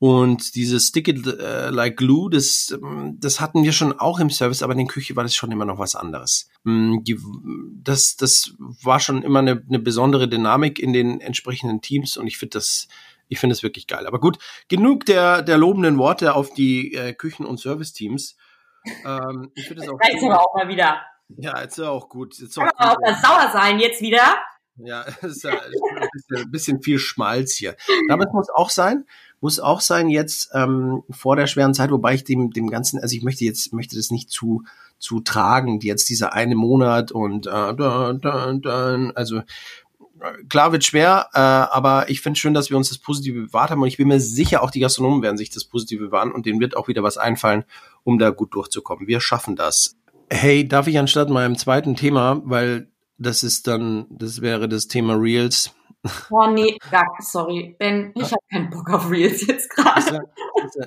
Und 0.00 0.54
dieses 0.54 0.86
Stick 0.86 1.08
it 1.08 1.26
uh, 1.26 1.70
like 1.70 1.96
glue, 1.96 2.30
das, 2.30 2.78
das 3.14 3.40
hatten 3.40 3.64
wir 3.64 3.72
schon 3.72 3.98
auch 3.98 4.20
im 4.20 4.30
Service, 4.30 4.62
aber 4.62 4.72
in 4.72 4.78
der 4.78 4.86
Küche 4.86 5.16
war 5.16 5.24
das 5.24 5.34
schon 5.34 5.50
immer 5.50 5.64
noch 5.64 5.80
was 5.80 5.96
anderes. 5.96 6.48
Mm, 6.62 7.02
die, 7.02 7.18
das, 7.82 8.16
das 8.16 8.52
war 8.58 9.00
schon 9.00 9.22
immer 9.24 9.40
eine, 9.40 9.62
eine 9.68 9.80
besondere 9.80 10.28
Dynamik 10.28 10.78
in 10.78 10.92
den 10.92 11.20
entsprechenden 11.20 11.80
Teams 11.80 12.16
und 12.16 12.28
ich 12.28 12.38
finde 12.38 12.58
das, 12.58 12.86
ich 13.26 13.40
finde 13.40 13.54
es 13.54 13.64
wirklich 13.64 13.88
geil. 13.88 14.06
Aber 14.06 14.20
gut, 14.20 14.38
genug 14.68 15.04
der, 15.04 15.42
der 15.42 15.58
lobenden 15.58 15.98
Worte 15.98 16.34
auf 16.34 16.54
die 16.54 16.94
äh, 16.94 17.12
Küchen- 17.12 17.46
und 17.46 17.58
Service-Teams. 17.58 18.36
Ähm, 19.04 19.50
ich 19.56 19.66
finde 19.66 19.82
es 19.82 19.88
auch. 19.88 20.00
Reicht 20.00 20.22
aber 20.22 20.40
auch 20.40 20.54
mal 20.54 20.68
wieder. 20.68 21.00
Ja, 21.36 21.60
jetzt 21.60 21.76
ist 21.76 21.84
auch 21.84 22.08
gut. 22.08 22.38
Jetzt 22.38 22.56
auch 22.56 22.62
Kann 22.62 22.90
auch 22.90 23.00
mal 23.00 23.14
sauer 23.16 23.50
sein 23.52 23.80
jetzt 23.80 24.00
wieder. 24.00 24.36
Ja, 24.76 25.02
ist 25.22 25.42
ja 25.42 25.60
bisschen, 26.12 26.50
bisschen 26.50 26.82
viel 26.82 26.98
Schmalz 26.98 27.52
hier. 27.52 27.76
Es 28.08 28.32
muss 28.32 28.50
auch 28.50 28.70
sein, 28.70 29.04
muss 29.40 29.60
auch 29.60 29.80
sein 29.80 30.08
jetzt 30.08 30.50
ähm, 30.54 31.02
vor 31.10 31.36
der 31.36 31.46
schweren 31.46 31.74
Zeit, 31.74 31.90
wobei 31.90 32.14
ich 32.14 32.24
dem 32.24 32.50
dem 32.50 32.68
ganzen, 32.68 32.98
also 33.00 33.14
ich 33.16 33.22
möchte 33.22 33.44
jetzt 33.44 33.72
möchte 33.72 33.96
das 33.96 34.10
nicht 34.10 34.30
zu 34.30 34.64
zu 34.98 35.20
tragen, 35.20 35.80
jetzt 35.80 36.08
dieser 36.08 36.32
eine 36.32 36.56
Monat 36.56 37.12
und 37.12 37.46
äh, 37.46 37.50
da, 37.50 38.12
da, 38.14 38.52
da, 38.52 39.12
also 39.14 39.42
klar 40.48 40.72
wird 40.72 40.84
schwer, 40.84 41.28
äh, 41.32 41.38
aber 41.38 42.10
ich 42.10 42.20
finde 42.20 42.38
schön, 42.38 42.54
dass 42.54 42.70
wir 42.70 42.76
uns 42.76 42.88
das 42.88 42.98
Positive 42.98 43.42
bewahrt 43.42 43.70
haben 43.70 43.80
und 43.80 43.88
ich 43.88 43.96
bin 43.96 44.08
mir 44.08 44.20
sicher, 44.20 44.62
auch 44.62 44.70
die 44.70 44.80
Gastronomen 44.80 45.22
werden 45.22 45.36
sich 45.36 45.50
das 45.50 45.64
Positive 45.64 46.06
bewahren 46.06 46.32
und 46.32 46.46
denen 46.46 46.60
wird 46.60 46.76
auch 46.76 46.88
wieder 46.88 47.02
was 47.02 47.16
einfallen, 47.16 47.64
um 48.04 48.18
da 48.18 48.30
gut 48.30 48.54
durchzukommen. 48.54 49.06
Wir 49.06 49.20
schaffen 49.20 49.54
das. 49.54 49.96
Hey, 50.30 50.66
darf 50.66 50.88
ich 50.88 50.98
anstatt 50.98 51.30
meinem 51.30 51.56
zweiten 51.56 51.94
Thema, 51.94 52.42
weil 52.44 52.88
das 53.18 53.42
ist 53.42 53.66
dann, 53.66 54.06
das 54.10 54.40
wäre 54.40 54.68
das 54.68 54.88
Thema 54.88 55.14
Reels, 55.14 55.74
Oh 56.30 56.46
nee, 56.46 56.78
sorry, 57.20 57.74
Ben, 57.78 58.12
ich 58.14 58.30
habe 58.30 58.42
keinen 58.50 58.70
Bock 58.70 58.88
auf 58.90 59.10
Reels 59.10 59.46
jetzt 59.46 59.70
gerade. 59.70 60.30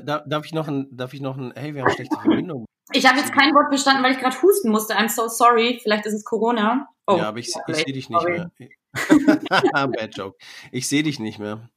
Darf 0.04 0.46
ich 0.46 0.54
noch 0.54 0.68
ein, 0.68 0.88
darf 0.92 1.14
ich 1.14 1.22
noch 1.22 1.38
ein, 1.38 1.54
hey, 1.56 1.76
wir 1.76 1.84
haben 1.84 1.92
schlechte 1.92 2.18
Verbindung. 2.18 2.66
Ich 2.94 3.06
habe 3.06 3.20
jetzt 3.20 3.34
kein 3.34 3.54
Wort 3.54 3.70
bestanden, 3.70 4.04
weil 4.04 4.14
ich 4.14 4.20
gerade 4.20 4.42
husten 4.42 4.70
musste. 4.70 4.96
I'm 4.96 5.10
so 5.10 5.28
sorry. 5.28 5.80
Vielleicht 5.82 6.06
ist 6.06 6.14
es 6.14 6.26
Corona. 6.26 6.88
Oh, 7.08 7.18
ja, 7.18 7.30
aber 7.30 7.40
ich, 7.40 7.54
ich 7.68 7.76
sehe 7.76 7.94
dich 7.94 8.10
nicht 8.10 8.22
sorry. 8.22 8.46
mehr. 8.60 8.72
Bad 9.72 10.16
joke. 10.16 10.38
Ich 10.72 10.88
sehe 10.88 11.04
dich 11.04 11.20
nicht 11.20 11.40
mehr. 11.40 11.70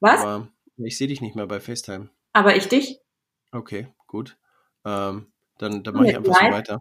Was? 0.00 0.20
Aber 0.20 0.48
ich 0.76 0.98
sehe 0.98 1.08
dich 1.08 1.20
nicht 1.20 1.36
mehr 1.36 1.46
bei 1.46 1.60
FaceTime. 1.60 2.10
Aber 2.32 2.56
ich 2.56 2.68
dich? 2.68 3.00
Okay, 3.50 3.88
gut. 4.06 4.36
Ähm, 4.84 5.32
dann 5.58 5.82
dann 5.82 5.94
mache 5.94 6.08
ich 6.08 6.16
einfach 6.16 6.34
so 6.34 6.50
weiter. 6.50 6.80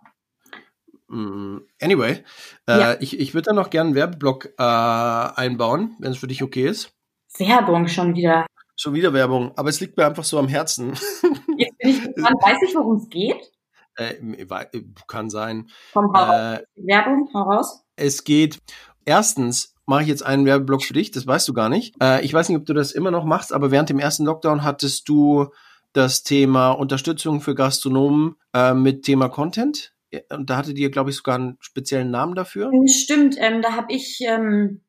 Mm, 1.07 1.59
anyway, 1.81 2.23
äh, 2.67 2.79
ja. 2.79 2.95
ich, 2.99 3.19
ich 3.19 3.33
würde 3.33 3.45
da 3.45 3.53
noch 3.53 3.69
gerne 3.69 3.87
einen 3.89 3.95
Werbeblock 3.95 4.53
äh, 4.57 4.61
einbauen, 4.61 5.95
wenn 5.99 6.11
es 6.11 6.17
für 6.17 6.27
dich 6.27 6.43
okay 6.43 6.67
ist. 6.67 6.91
Werbung 7.37 7.87
schon 7.87 8.15
wieder. 8.15 8.45
Schon 8.75 8.93
wieder 8.93 9.13
Werbung, 9.13 9.51
aber 9.55 9.69
es 9.69 9.79
liegt 9.79 9.97
mir 9.97 10.05
einfach 10.05 10.23
so 10.23 10.37
am 10.37 10.47
Herzen. 10.47 10.89
Jetzt 11.57 11.77
bin 11.77 11.89
ich 11.89 12.03
gespannt. 12.03 12.35
Weiß 12.41 12.57
ich, 12.67 12.75
worum 12.75 12.97
es 12.97 13.09
geht? 13.09 13.51
Äh, 13.95 14.15
kann 15.07 15.29
sein. 15.29 15.69
Komm, 15.93 16.13
hau 16.13 16.31
äh, 16.31 16.63
Werbung, 16.75 17.29
hau 17.33 17.41
raus. 17.43 17.83
Es 17.95 18.23
geht, 18.23 18.59
erstens 19.05 19.75
mache 19.87 20.03
ich 20.03 20.09
jetzt 20.09 20.23
einen 20.23 20.45
Werbeblock 20.45 20.83
für 20.83 20.93
dich, 20.93 21.09
das 21.11 21.25
weißt 21.25 21.47
du 21.47 21.53
gar 21.53 21.69
nicht. 21.69 21.95
Äh, 22.01 22.23
ich 22.23 22.33
weiß 22.33 22.49
nicht, 22.49 22.57
ob 22.57 22.65
du 22.65 22.73
das 22.73 22.91
immer 22.91 23.09
noch 23.09 23.23
machst, 23.23 23.53
aber 23.53 23.71
während 23.71 23.89
dem 23.89 23.97
ersten 23.97 24.25
Lockdown 24.25 24.63
hattest 24.63 25.09
du 25.09 25.47
das 25.93 26.21
Thema 26.21 26.71
Unterstützung 26.71 27.41
für 27.41 27.55
Gastronomen 27.55 28.35
äh, 28.53 28.73
mit 28.73 29.03
Thema 29.03 29.29
Content 29.29 29.93
und 30.31 30.49
da 30.49 30.57
hattet 30.57 30.77
ihr, 30.77 30.89
glaube 30.89 31.09
ich, 31.09 31.17
sogar 31.17 31.35
einen 31.35 31.57
speziellen 31.59 32.11
Namen 32.11 32.35
dafür. 32.35 32.71
Stimmt, 32.87 33.35
ähm, 33.39 33.61
da 33.61 33.73
habe 33.73 33.91
ich 33.93 34.19
ähm, 34.21 34.81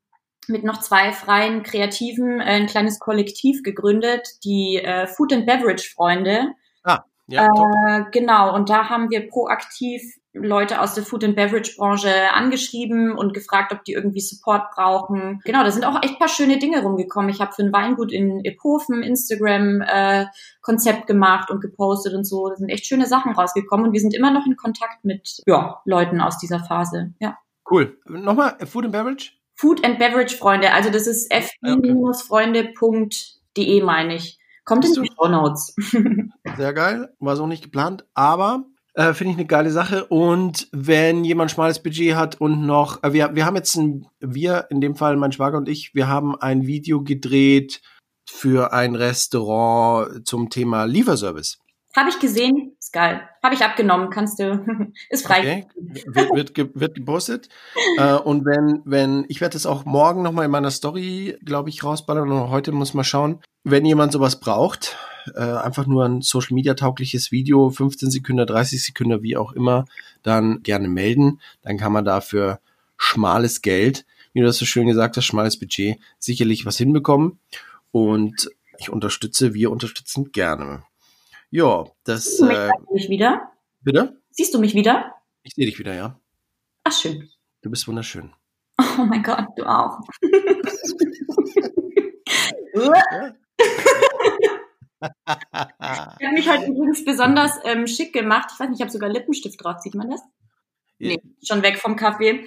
mit 0.48 0.64
noch 0.64 0.80
zwei 0.80 1.12
freien 1.12 1.62
Kreativen 1.62 2.40
äh, 2.40 2.44
ein 2.44 2.66
kleines 2.66 2.98
Kollektiv 2.98 3.62
gegründet, 3.62 4.26
die 4.44 4.76
äh, 4.76 5.06
Food 5.06 5.32
and 5.32 5.46
Beverage 5.46 5.90
Freunde. 5.94 6.52
Ah, 6.84 7.04
ja, 7.26 7.46
äh, 7.46 8.04
genau, 8.12 8.54
und 8.54 8.70
da 8.70 8.88
haben 8.88 9.10
wir 9.10 9.28
proaktiv 9.28 10.02
Leute 10.40 10.80
aus 10.80 10.94
der 10.94 11.04
Food 11.04 11.24
and 11.24 11.36
Beverage 11.36 11.74
Branche 11.76 12.10
angeschrieben 12.32 13.16
und 13.16 13.34
gefragt, 13.34 13.72
ob 13.72 13.84
die 13.84 13.92
irgendwie 13.92 14.20
Support 14.20 14.70
brauchen. 14.74 15.40
Genau, 15.44 15.62
da 15.62 15.70
sind 15.70 15.84
auch 15.84 16.02
echt 16.02 16.18
paar 16.18 16.28
schöne 16.28 16.58
Dinge 16.58 16.82
rumgekommen. 16.82 17.30
Ich 17.30 17.40
habe 17.40 17.52
für 17.52 17.62
ein 17.62 17.72
Weingut 17.72 18.12
in 18.12 18.44
Ephofen 18.44 19.02
Instagram 19.02 19.82
äh, 19.82 20.26
Konzept 20.62 21.06
gemacht 21.06 21.50
und 21.50 21.60
gepostet 21.60 22.14
und 22.14 22.24
so. 22.24 22.48
Da 22.48 22.56
sind 22.56 22.68
echt 22.68 22.86
schöne 22.86 23.06
Sachen 23.06 23.32
rausgekommen 23.32 23.86
und 23.86 23.92
wir 23.92 24.00
sind 24.00 24.14
immer 24.14 24.30
noch 24.30 24.46
in 24.46 24.56
Kontakt 24.56 25.04
mit 25.04 25.42
ja, 25.46 25.80
Leuten 25.84 26.20
aus 26.20 26.38
dieser 26.38 26.60
Phase. 26.60 27.12
Ja. 27.20 27.38
Cool. 27.70 27.98
Nochmal 28.06 28.56
Food 28.66 28.84
and 28.84 28.92
Beverage? 28.92 29.32
Food 29.58 29.84
and 29.84 29.98
Beverage 29.98 30.36
Freunde, 30.36 30.72
also 30.72 30.88
das 30.88 31.08
ist 31.08 31.32
f-freunde.de 31.32 33.82
meine 33.82 34.14
ich. 34.14 34.38
Kommt 34.64 34.84
in 34.84 35.02
die 35.02 35.10
Show 35.16 35.26
Notes. 35.28 35.74
Sehr 36.56 36.72
geil, 36.74 37.12
war 37.18 37.34
so 37.34 37.48
nicht 37.48 37.64
geplant, 37.64 38.06
aber 38.14 38.62
äh, 38.98 39.14
Finde 39.14 39.32
ich 39.32 39.38
eine 39.38 39.46
geile 39.46 39.70
Sache. 39.70 40.06
Und 40.06 40.66
wenn 40.72 41.22
jemand 41.22 41.52
schmales 41.52 41.80
Budget 41.80 42.16
hat 42.16 42.40
und 42.40 42.66
noch, 42.66 43.02
äh, 43.04 43.12
wir, 43.12 43.34
wir 43.36 43.46
haben 43.46 43.54
jetzt 43.54 43.76
ein, 43.76 44.06
wir, 44.18 44.66
in 44.70 44.80
dem 44.80 44.96
Fall 44.96 45.16
mein 45.16 45.30
Schwager 45.30 45.56
und 45.56 45.68
ich, 45.68 45.94
wir 45.94 46.08
haben 46.08 46.34
ein 46.34 46.66
Video 46.66 47.02
gedreht 47.02 47.80
für 48.28 48.72
ein 48.72 48.96
Restaurant 48.96 50.26
zum 50.26 50.50
Thema 50.50 50.84
Lieferservice. 50.84 51.58
Habe 51.96 52.10
ich 52.10 52.18
gesehen, 52.18 52.76
ist 52.78 52.92
geil. 52.92 53.22
Habe 53.42 53.54
ich 53.54 53.62
abgenommen, 53.62 54.10
kannst 54.10 54.40
du, 54.40 54.66
ist 55.10 55.26
frei. 55.26 55.38
Okay. 55.38 55.66
Wird, 56.06 56.56
wird, 56.56 56.74
wird 56.74 56.94
gepostet. 56.96 57.48
äh, 57.98 58.14
und 58.14 58.44
wenn, 58.44 58.82
wenn, 58.84 59.24
ich 59.28 59.40
werde 59.40 59.52
das 59.52 59.64
auch 59.64 59.84
morgen 59.84 60.22
nochmal 60.22 60.44
in 60.44 60.50
meiner 60.50 60.72
Story, 60.72 61.38
glaube 61.44 61.68
ich, 61.68 61.84
rausballern 61.84 62.30
und 62.30 62.50
heute 62.50 62.72
muss 62.72 62.94
mal 62.94 63.04
schauen, 63.04 63.40
wenn 63.62 63.86
jemand 63.86 64.12
sowas 64.12 64.40
braucht, 64.40 64.96
äh, 65.34 65.40
einfach 65.40 65.86
nur 65.86 66.04
ein 66.04 66.22
Social 66.22 66.54
Media 66.54 66.74
taugliches 66.74 67.32
Video, 67.32 67.70
15 67.70 68.10
Sekunden, 68.10 68.46
30 68.46 68.82
Sekunden, 68.82 69.22
wie 69.22 69.36
auch 69.36 69.52
immer, 69.52 69.84
dann 70.22 70.62
gerne 70.62 70.88
melden. 70.88 71.40
Dann 71.62 71.78
kann 71.78 71.92
man 71.92 72.04
dafür 72.04 72.60
schmales 72.96 73.62
Geld, 73.62 74.06
wie 74.32 74.40
du 74.40 74.46
das 74.46 74.58
so 74.58 74.64
schön 74.64 74.86
gesagt 74.86 75.16
hast, 75.16 75.24
schmales 75.24 75.58
Budget, 75.58 75.98
sicherlich 76.18 76.66
was 76.66 76.76
hinbekommen. 76.76 77.38
Und 77.90 78.50
ich 78.78 78.90
unterstütze, 78.90 79.54
wir 79.54 79.70
unterstützen 79.70 80.30
gerne. 80.32 80.84
Ja, 81.50 81.86
das. 82.04 82.24
Siehst 82.24 82.40
du 82.40 82.46
mich, 82.46 82.56
äh, 82.56 82.70
mich 82.92 83.08
wieder? 83.08 83.52
Bitte? 83.80 84.20
Siehst 84.30 84.54
du 84.54 84.58
mich 84.58 84.74
wieder? 84.74 85.14
Ich 85.42 85.54
sehe 85.54 85.66
dich 85.66 85.78
wieder, 85.78 85.94
ja. 85.94 86.18
Ach, 86.84 86.92
schön. 86.92 87.28
Du 87.62 87.70
bist 87.70 87.88
wunderschön. 87.88 88.32
Oh 88.78 89.04
mein 89.04 89.22
Gott, 89.22 89.46
du 89.56 89.64
auch. 89.64 90.00
ja. 92.74 93.34
ich 95.00 96.26
habe 96.26 96.34
mich 96.34 96.48
heute 96.48 96.66
übrigens 96.66 97.04
besonders 97.04 97.58
ähm, 97.64 97.86
schick 97.86 98.12
gemacht. 98.12 98.50
Ich 98.52 98.60
weiß 98.60 98.68
nicht, 98.68 98.78
ich 98.78 98.82
habe 98.82 98.90
sogar 98.90 99.08
Lippenstift 99.08 99.62
drauf. 99.62 99.76
Sieht 99.80 99.94
man 99.94 100.10
das? 100.10 100.20
Ja. 100.98 101.10
Nee, 101.10 101.22
schon 101.46 101.62
weg 101.62 101.78
vom 101.78 101.96
Kaffee. 101.96 102.44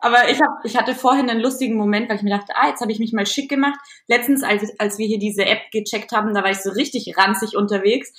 Aber 0.00 0.28
ich, 0.28 0.40
hab, 0.40 0.64
ich 0.64 0.76
hatte 0.76 0.94
vorhin 0.94 1.30
einen 1.30 1.40
lustigen 1.40 1.76
Moment, 1.76 2.08
weil 2.08 2.16
ich 2.16 2.22
mir 2.22 2.36
dachte, 2.36 2.54
ah, 2.54 2.68
jetzt 2.68 2.82
habe 2.82 2.92
ich 2.92 2.98
mich 2.98 3.12
mal 3.12 3.26
schick 3.26 3.48
gemacht. 3.48 3.78
Letztens, 4.08 4.42
als, 4.42 4.78
als 4.78 4.98
wir 4.98 5.06
hier 5.06 5.18
diese 5.18 5.46
App 5.46 5.70
gecheckt 5.72 6.12
haben, 6.12 6.34
da 6.34 6.42
war 6.42 6.50
ich 6.50 6.58
so 6.58 6.70
richtig 6.70 7.16
ranzig 7.16 7.56
unterwegs. 7.56 8.12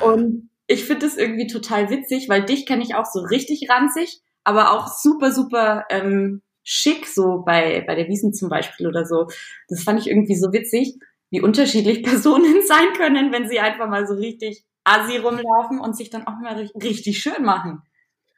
Und 0.00 0.50
ich 0.66 0.84
finde 0.84 1.06
das 1.06 1.16
irgendwie 1.16 1.46
total 1.46 1.90
witzig, 1.90 2.28
weil 2.28 2.44
dich 2.44 2.66
kenne 2.66 2.82
ich 2.82 2.94
auch 2.94 3.06
so 3.06 3.20
richtig 3.20 3.68
ranzig, 3.68 4.20
aber 4.44 4.72
auch 4.72 4.86
super, 4.86 5.32
super 5.32 5.86
ähm, 5.90 6.42
schick, 6.62 7.06
so 7.06 7.42
bei, 7.44 7.82
bei 7.86 7.94
der 7.94 8.06
Wiesen 8.08 8.32
zum 8.32 8.50
Beispiel 8.50 8.86
oder 8.86 9.04
so. 9.04 9.26
Das 9.68 9.82
fand 9.82 9.98
ich 9.98 10.08
irgendwie 10.08 10.36
so 10.36 10.52
witzig 10.52 10.94
wie 11.30 11.40
unterschiedlich 11.40 12.02
Personen 12.04 12.62
sein 12.66 12.92
können, 12.96 13.32
wenn 13.32 13.48
sie 13.48 13.60
einfach 13.60 13.88
mal 13.88 14.06
so 14.06 14.14
richtig 14.14 14.64
assi 14.84 15.18
rumlaufen 15.18 15.80
und 15.80 15.96
sich 15.96 16.10
dann 16.10 16.26
auch 16.26 16.38
mal 16.40 16.68
richtig 16.82 17.18
schön 17.18 17.44
machen. 17.44 17.82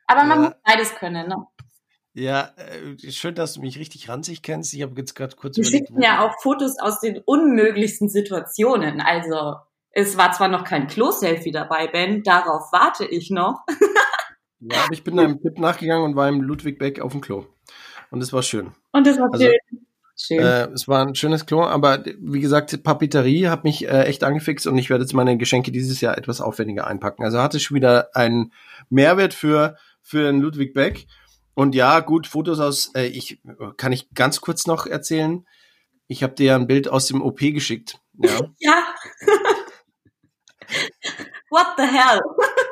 Aber 0.06 0.24
man 0.24 0.42
ja. 0.42 0.48
muss 0.48 0.54
beides 0.64 0.94
können, 0.96 1.28
ne? 1.28 1.36
Ja, 2.12 2.50
äh, 2.56 3.10
schön, 3.10 3.36
dass 3.36 3.54
du 3.54 3.60
mich 3.60 3.78
richtig 3.78 4.08
ranzig 4.08 4.42
kennst. 4.42 4.74
Ich 4.74 4.82
habe 4.82 4.94
jetzt 4.96 5.14
gerade 5.14 5.36
kurz 5.36 5.54
Du 5.54 5.62
schickst 5.62 5.92
mir 5.92 6.04
ja 6.04 6.26
auch 6.26 6.34
Fotos 6.42 6.78
aus 6.80 6.98
den 6.98 7.18
unmöglichsten 7.24 8.08
Situationen. 8.08 9.00
Also, 9.00 9.54
es 9.90 10.16
war 10.16 10.32
zwar 10.32 10.48
noch 10.48 10.64
kein 10.64 10.88
Klo-Selfie 10.88 11.52
dabei, 11.52 11.86
Ben, 11.86 12.24
darauf 12.24 12.72
warte 12.72 13.06
ich 13.06 13.30
noch. 13.30 13.60
ja, 14.60 14.82
aber 14.84 14.92
ich 14.92 15.04
bin 15.04 15.16
deinem 15.16 15.40
Tipp 15.40 15.58
nachgegangen 15.58 16.04
und 16.04 16.16
war 16.16 16.28
im 16.28 16.42
Ludwig 16.42 16.80
Beck 16.80 17.00
auf 17.00 17.12
dem 17.12 17.20
Klo. 17.20 17.46
Und 18.10 18.20
es 18.20 18.32
war 18.32 18.42
schön. 18.42 18.72
Und 18.90 19.06
es 19.06 19.16
war 19.18 19.28
also, 19.32 19.44
schön 19.44 19.79
Schön. 20.22 20.40
Äh, 20.40 20.68
es 20.72 20.86
war 20.86 21.06
ein 21.06 21.14
schönes 21.14 21.46
Klo, 21.46 21.62
aber 21.62 22.04
wie 22.18 22.40
gesagt, 22.40 22.82
Papeterie 22.82 23.48
hat 23.48 23.64
mich 23.64 23.88
äh, 23.88 24.02
echt 24.02 24.22
angefixt 24.22 24.66
und 24.66 24.76
ich 24.76 24.90
werde 24.90 25.04
jetzt 25.04 25.14
meine 25.14 25.38
Geschenke 25.38 25.72
dieses 25.72 26.02
Jahr 26.02 26.18
etwas 26.18 26.42
aufwendiger 26.42 26.86
einpacken. 26.86 27.24
Also 27.24 27.40
hatte 27.40 27.56
ich 27.56 27.62
schon 27.64 27.76
wieder 27.76 28.14
einen 28.14 28.52
Mehrwert 28.90 29.32
für, 29.32 29.76
für 30.02 30.24
den 30.24 30.40
Ludwig 30.40 30.74
Beck. 30.74 31.06
Und 31.54 31.74
ja, 31.74 32.00
gut, 32.00 32.26
Fotos 32.26 32.60
aus, 32.60 32.90
äh, 32.94 33.06
ich 33.06 33.40
kann 33.78 33.92
ich 33.92 34.12
ganz 34.12 34.42
kurz 34.42 34.66
noch 34.66 34.86
erzählen. 34.86 35.46
Ich 36.06 36.22
habe 36.22 36.34
dir 36.34 36.46
ja 36.46 36.56
ein 36.56 36.66
Bild 36.66 36.88
aus 36.88 37.06
dem 37.06 37.22
OP 37.22 37.38
geschickt. 37.38 37.98
Ja. 38.18 38.40
ja. 38.58 38.86
What 41.50 41.66
the 41.78 41.84
hell? 41.84 42.20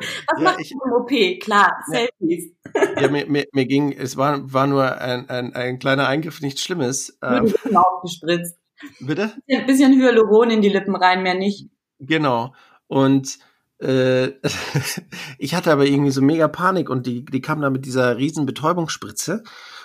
Was 0.01 0.39
ja, 0.39 0.45
macht 0.45 0.61
ich, 0.61 0.73
im 0.73 0.93
OP? 0.93 1.41
Klar, 1.41 1.77
Selfies. 1.87 2.53
Ja, 3.01 3.09
mir, 3.09 3.27
mir, 3.27 3.47
mir 3.53 3.67
ging, 3.67 3.93
es 3.93 4.17
war, 4.17 4.53
war 4.53 4.67
nur 4.67 5.01
ein, 5.01 5.29
ein, 5.29 5.55
ein 5.55 5.79
kleiner 5.79 6.09
Eingriff, 6.09 6.41
nichts 6.41 6.63
Schlimmes. 6.63 7.19
Ähm, 7.23 7.53
aufgespritzt. 7.75 8.57
Bitte? 9.01 9.33
Ein 9.51 9.67
bisschen 9.67 9.99
Hyaluron 9.99 10.51
in 10.51 10.63
die 10.63 10.69
Lippen 10.69 10.95
rein, 10.95 11.23
mehr 11.23 11.35
nicht. 11.35 11.69
Genau. 11.99 12.55
Und 12.87 13.39
äh, 13.79 14.29
ich 15.39 15.55
hatte 15.55 15.73
aber 15.73 15.87
irgendwie 15.87 16.11
so 16.11 16.23
mega 16.23 16.49
Panik 16.49 16.91
und 16.91 17.07
die, 17.07 17.25
die 17.25 17.41
kam 17.41 17.61
da 17.61 17.71
mit 17.71 17.87
dieser 17.87 18.17
riesen 18.17 18.47
Betäubungsspritze 18.47 19.43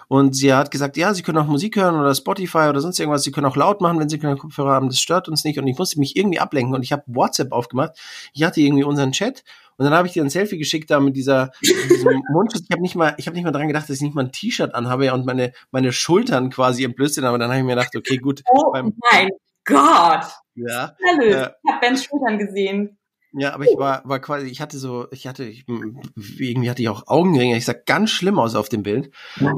und 0.08 0.36
sie 0.36 0.54
hat 0.54 0.72
gesagt, 0.72 0.98
ja, 0.98 1.14
Sie 1.14 1.24
können 1.24 1.38
auch 1.38 1.48
Musik 1.48 1.76
hören 1.76 2.00
oder 2.00 2.14
Spotify 2.14 2.70
oder 2.70 2.82
sonst 2.82 3.00
irgendwas. 3.00 3.24
Sie 3.24 3.32
können 3.32 3.48
auch 3.48 3.56
laut 3.56 3.82
machen, 3.82 4.00
wenn 4.00 4.10
Sie 4.10 4.20
keine 4.20 4.38
Kopfhörer 4.38 4.72
haben. 4.72 4.88
Das 4.88 5.00
stört 5.00 5.28
uns 5.28 5.44
nicht. 5.44 5.58
Und 5.58 5.68
ich 5.68 5.78
musste 5.78 6.00
mich 6.00 6.16
irgendwie 6.16 6.40
ablenken. 6.40 6.76
Und 6.76 6.84
ich 6.84 6.92
habe 6.92 7.04
WhatsApp 7.08 7.52
aufgemacht. 7.52 7.98
Ich 8.34 8.44
hatte 8.44 8.62
irgendwie 8.62 8.84
unseren 8.84 9.12
Chat. 9.12 9.44
Und 9.78 9.86
dann 9.86 9.94
habe 9.94 10.08
ich 10.08 10.14
dir 10.14 10.24
ein 10.24 10.30
Selfie 10.30 10.58
geschickt 10.58 10.92
da 10.92 11.00
mit 11.00 11.16
dieser 11.16 11.52
mit 11.62 11.90
diesem 11.90 12.22
Mundschutz. 12.32 12.64
Ich 12.68 12.72
habe 12.72 12.82
nicht 12.82 12.96
mal, 12.96 13.16
ich 13.18 13.28
habe 13.28 13.36
nicht 13.36 13.44
mal 13.44 13.52
dran 13.52 13.68
gedacht, 13.68 13.90
dass 13.90 13.98
ich 13.98 14.02
nicht 14.02 14.16
mal 14.16 14.26
ein 14.26 14.32
T-Shirt 14.32 14.74
anhabe 14.76 15.14
und 15.14 15.26
meine 15.26 15.54
meine 15.72 15.92
Schultern 15.92 16.50
quasi 16.50 16.84
entblößt 16.84 17.16
sind. 17.16 17.26
Aber 17.26 17.38
dann 17.38 17.50
habe 17.50 17.60
ich 17.60 17.66
mir 17.66 17.76
gedacht, 17.76 17.96
okay, 17.96 18.18
gut. 18.18 18.44
Oh 18.52 18.72
mein 18.72 19.30
Gott. 19.66 20.26
Ja. 20.56 20.96
Hallo. 21.08 21.24
Äh, 21.24 21.52
ich 21.64 21.72
habe 21.72 21.80
Bens 21.82 22.04
Schultern 22.04 22.38
gesehen. 22.38 22.98
Ja, 23.36 23.54
aber 23.56 23.64
ich 23.66 23.76
war, 23.78 24.08
war 24.08 24.20
quasi, 24.20 24.46
ich 24.46 24.62
hatte 24.62 24.78
so, 24.78 25.08
ich 25.10 25.26
hatte, 25.26 25.44
ich, 25.44 25.66
irgendwie 25.68 26.70
hatte 26.70 26.84
ich 26.84 26.90
auch 26.90 27.08
Augenringe. 27.08 27.58
Ich 27.58 27.66
sah 27.66 27.74
ganz 27.74 28.12
schlimm 28.12 28.38
aus 28.38 28.54
auf 28.54 28.70
dem 28.70 28.84
Bild. 28.84 29.10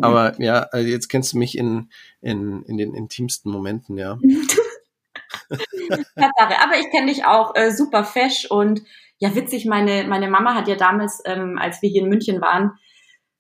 Aber 0.01 0.41
ja, 0.41 0.60
also 0.71 0.88
jetzt 0.88 1.10
kennst 1.10 1.34
du 1.34 1.38
mich 1.38 1.58
in, 1.58 1.89
in, 2.21 2.63
in 2.63 2.78
den 2.78 2.95
intimsten 2.95 3.51
Momenten, 3.51 3.97
ja. 3.97 4.17
aber 6.15 6.80
ich 6.80 6.89
kenne 6.91 7.08
dich 7.08 7.25
auch 7.25 7.54
äh, 7.56 7.71
super 7.71 8.06
fesch 8.06 8.45
und 8.49 8.82
ja, 9.17 9.34
witzig, 9.36 9.65
meine, 9.65 10.06
meine 10.08 10.30
Mama 10.30 10.56
hat 10.56 10.67
ja 10.67 10.75
damals, 10.75 11.21
ähm, 11.25 11.58
als 11.60 11.82
wir 11.82 11.89
hier 11.89 12.04
in 12.04 12.10
München 12.10 12.41
waren, 12.41 12.71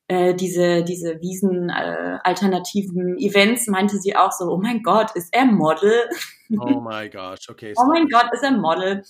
äh, 0.07 0.33
diese, 0.35 0.83
diese 0.83 1.19
Wiesen 1.21 1.69
äh, 1.69 2.19
alternativen 2.23 3.17
Events, 3.17 3.67
meinte 3.67 3.97
sie 3.97 4.15
auch 4.15 4.31
so, 4.31 4.45
oh 4.45 4.57
mein 4.57 4.83
Gott, 4.83 5.11
ist 5.15 5.33
er 5.33 5.45
Model? 5.45 6.09
Oh 6.57 6.79
my 6.79 7.09
gosh, 7.09 7.49
okay. 7.49 7.73
oh 7.77 7.87
mein 7.87 8.07
Gott, 8.07 8.27
ist 8.31 8.43
er 8.43 8.51
Model? 8.51 9.03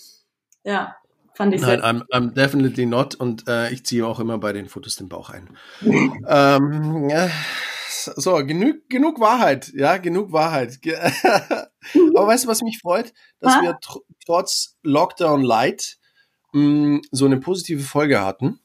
Ja. 0.64 0.96
Fand 1.36 1.54
ich 1.54 1.62
Nein, 1.62 1.82
I'm, 1.82 2.04
I'm 2.14 2.34
definitely 2.34 2.86
not 2.86 3.16
und 3.16 3.46
äh, 3.50 3.70
ich 3.72 3.86
ziehe 3.86 4.08
auch 4.08 4.22
immer 4.22 4.38
bei 4.38 4.54
den 4.54 4.70
Fotos 4.70 4.96
den 4.96 5.10
Bauch 5.10 5.30
ein. 5.30 5.50
ähm, 5.82 7.10
ja, 7.10 7.30
so, 8.16 8.36
genug, 8.46 8.88
genug 8.88 9.20
Wahrheit, 9.20 9.72
ja, 9.76 9.98
genug 9.98 10.32
Wahrheit. 10.32 10.80
Aber 10.86 12.28
weißt 12.28 12.46
du, 12.46 12.48
was 12.48 12.62
mich 12.62 12.80
freut? 12.82 13.14
Dass 13.42 13.56
ha? 13.56 13.62
wir 13.62 13.78
tr 13.82 14.00
trotz 14.26 14.78
Lockdown 14.84 15.42
Light 15.42 15.98
mh, 16.56 17.02
so 17.12 17.26
eine 17.26 17.40
positive 17.40 17.84
Folge 17.84 18.22
hatten. 18.22 18.60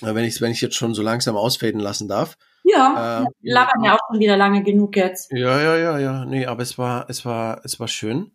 Wenn 0.00 0.24
ich 0.24 0.40
wenn 0.40 0.50
ich 0.50 0.60
jetzt 0.60 0.74
schon 0.74 0.94
so 0.94 1.02
langsam 1.02 1.36
ausfaden 1.36 1.80
lassen 1.80 2.08
darf. 2.08 2.36
Ja, 2.64 3.22
äh, 3.22 3.26
labern 3.40 3.84
ja 3.84 3.94
auch 3.94 4.00
schon 4.10 4.20
wieder 4.20 4.36
lange 4.36 4.62
genug 4.62 4.96
jetzt. 4.96 5.30
Ja, 5.32 5.60
ja, 5.60 5.76
ja, 5.76 5.98
ja. 5.98 6.24
Nee, 6.24 6.46
aber 6.46 6.62
es 6.62 6.78
war, 6.78 7.08
es 7.08 7.24
war, 7.24 7.60
es 7.64 7.78
war 7.78 7.88
schön. 7.88 8.32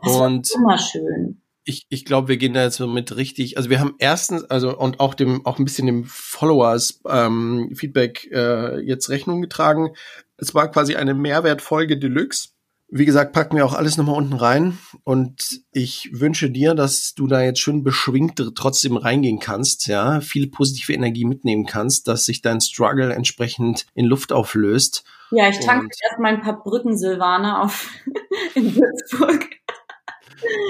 Es 0.00 0.12
und 0.12 0.48
war 0.50 0.60
immer 0.62 0.78
schön 0.78 1.42
ich, 1.68 1.86
ich 1.90 2.06
glaube, 2.06 2.28
wir 2.28 2.38
gehen 2.38 2.54
da 2.54 2.62
jetzt 2.62 2.80
mit 2.80 3.14
richtig, 3.16 3.58
also 3.58 3.68
wir 3.68 3.78
haben 3.78 3.94
erstens, 3.98 4.44
also 4.44 4.76
und 4.76 5.00
auch 5.00 5.12
dem, 5.12 5.44
auch 5.44 5.58
ein 5.58 5.66
bisschen 5.66 5.86
dem 5.86 6.04
Followers 6.06 7.02
ähm, 7.06 7.72
Feedback 7.76 8.26
äh, 8.32 8.80
jetzt 8.80 9.10
Rechnung 9.10 9.42
getragen. 9.42 9.90
Es 10.38 10.54
war 10.54 10.70
quasi 10.70 10.96
eine 10.96 11.12
Mehrwertfolge 11.12 11.98
Deluxe. 11.98 12.50
Wie 12.90 13.04
gesagt, 13.04 13.34
packen 13.34 13.56
wir 13.56 13.66
auch 13.66 13.74
alles 13.74 13.98
nochmal 13.98 14.16
unten 14.16 14.32
rein. 14.32 14.78
Und 15.04 15.60
ich 15.72 16.08
wünsche 16.12 16.50
dir, 16.50 16.74
dass 16.74 17.14
du 17.14 17.26
da 17.26 17.42
jetzt 17.42 17.60
schön 17.60 17.84
beschwingt 17.84 18.42
trotzdem 18.54 18.96
reingehen 18.96 19.40
kannst, 19.40 19.86
ja, 19.88 20.20
viel 20.20 20.50
positive 20.50 20.94
Energie 20.94 21.26
mitnehmen 21.26 21.66
kannst, 21.66 22.08
dass 22.08 22.24
sich 22.24 22.40
dein 22.40 22.62
Struggle 22.62 23.12
entsprechend 23.12 23.86
in 23.94 24.06
Luft 24.06 24.32
auflöst. 24.32 25.04
Ja, 25.30 25.50
ich 25.50 25.60
tanke 25.60 25.88
erstmal 26.08 26.34
ein 26.34 26.40
paar 26.40 26.62
Brücken 26.62 26.96
Silvaner 26.96 27.62
auf 27.62 27.90
in 28.54 28.74
Würzburg. 28.74 29.46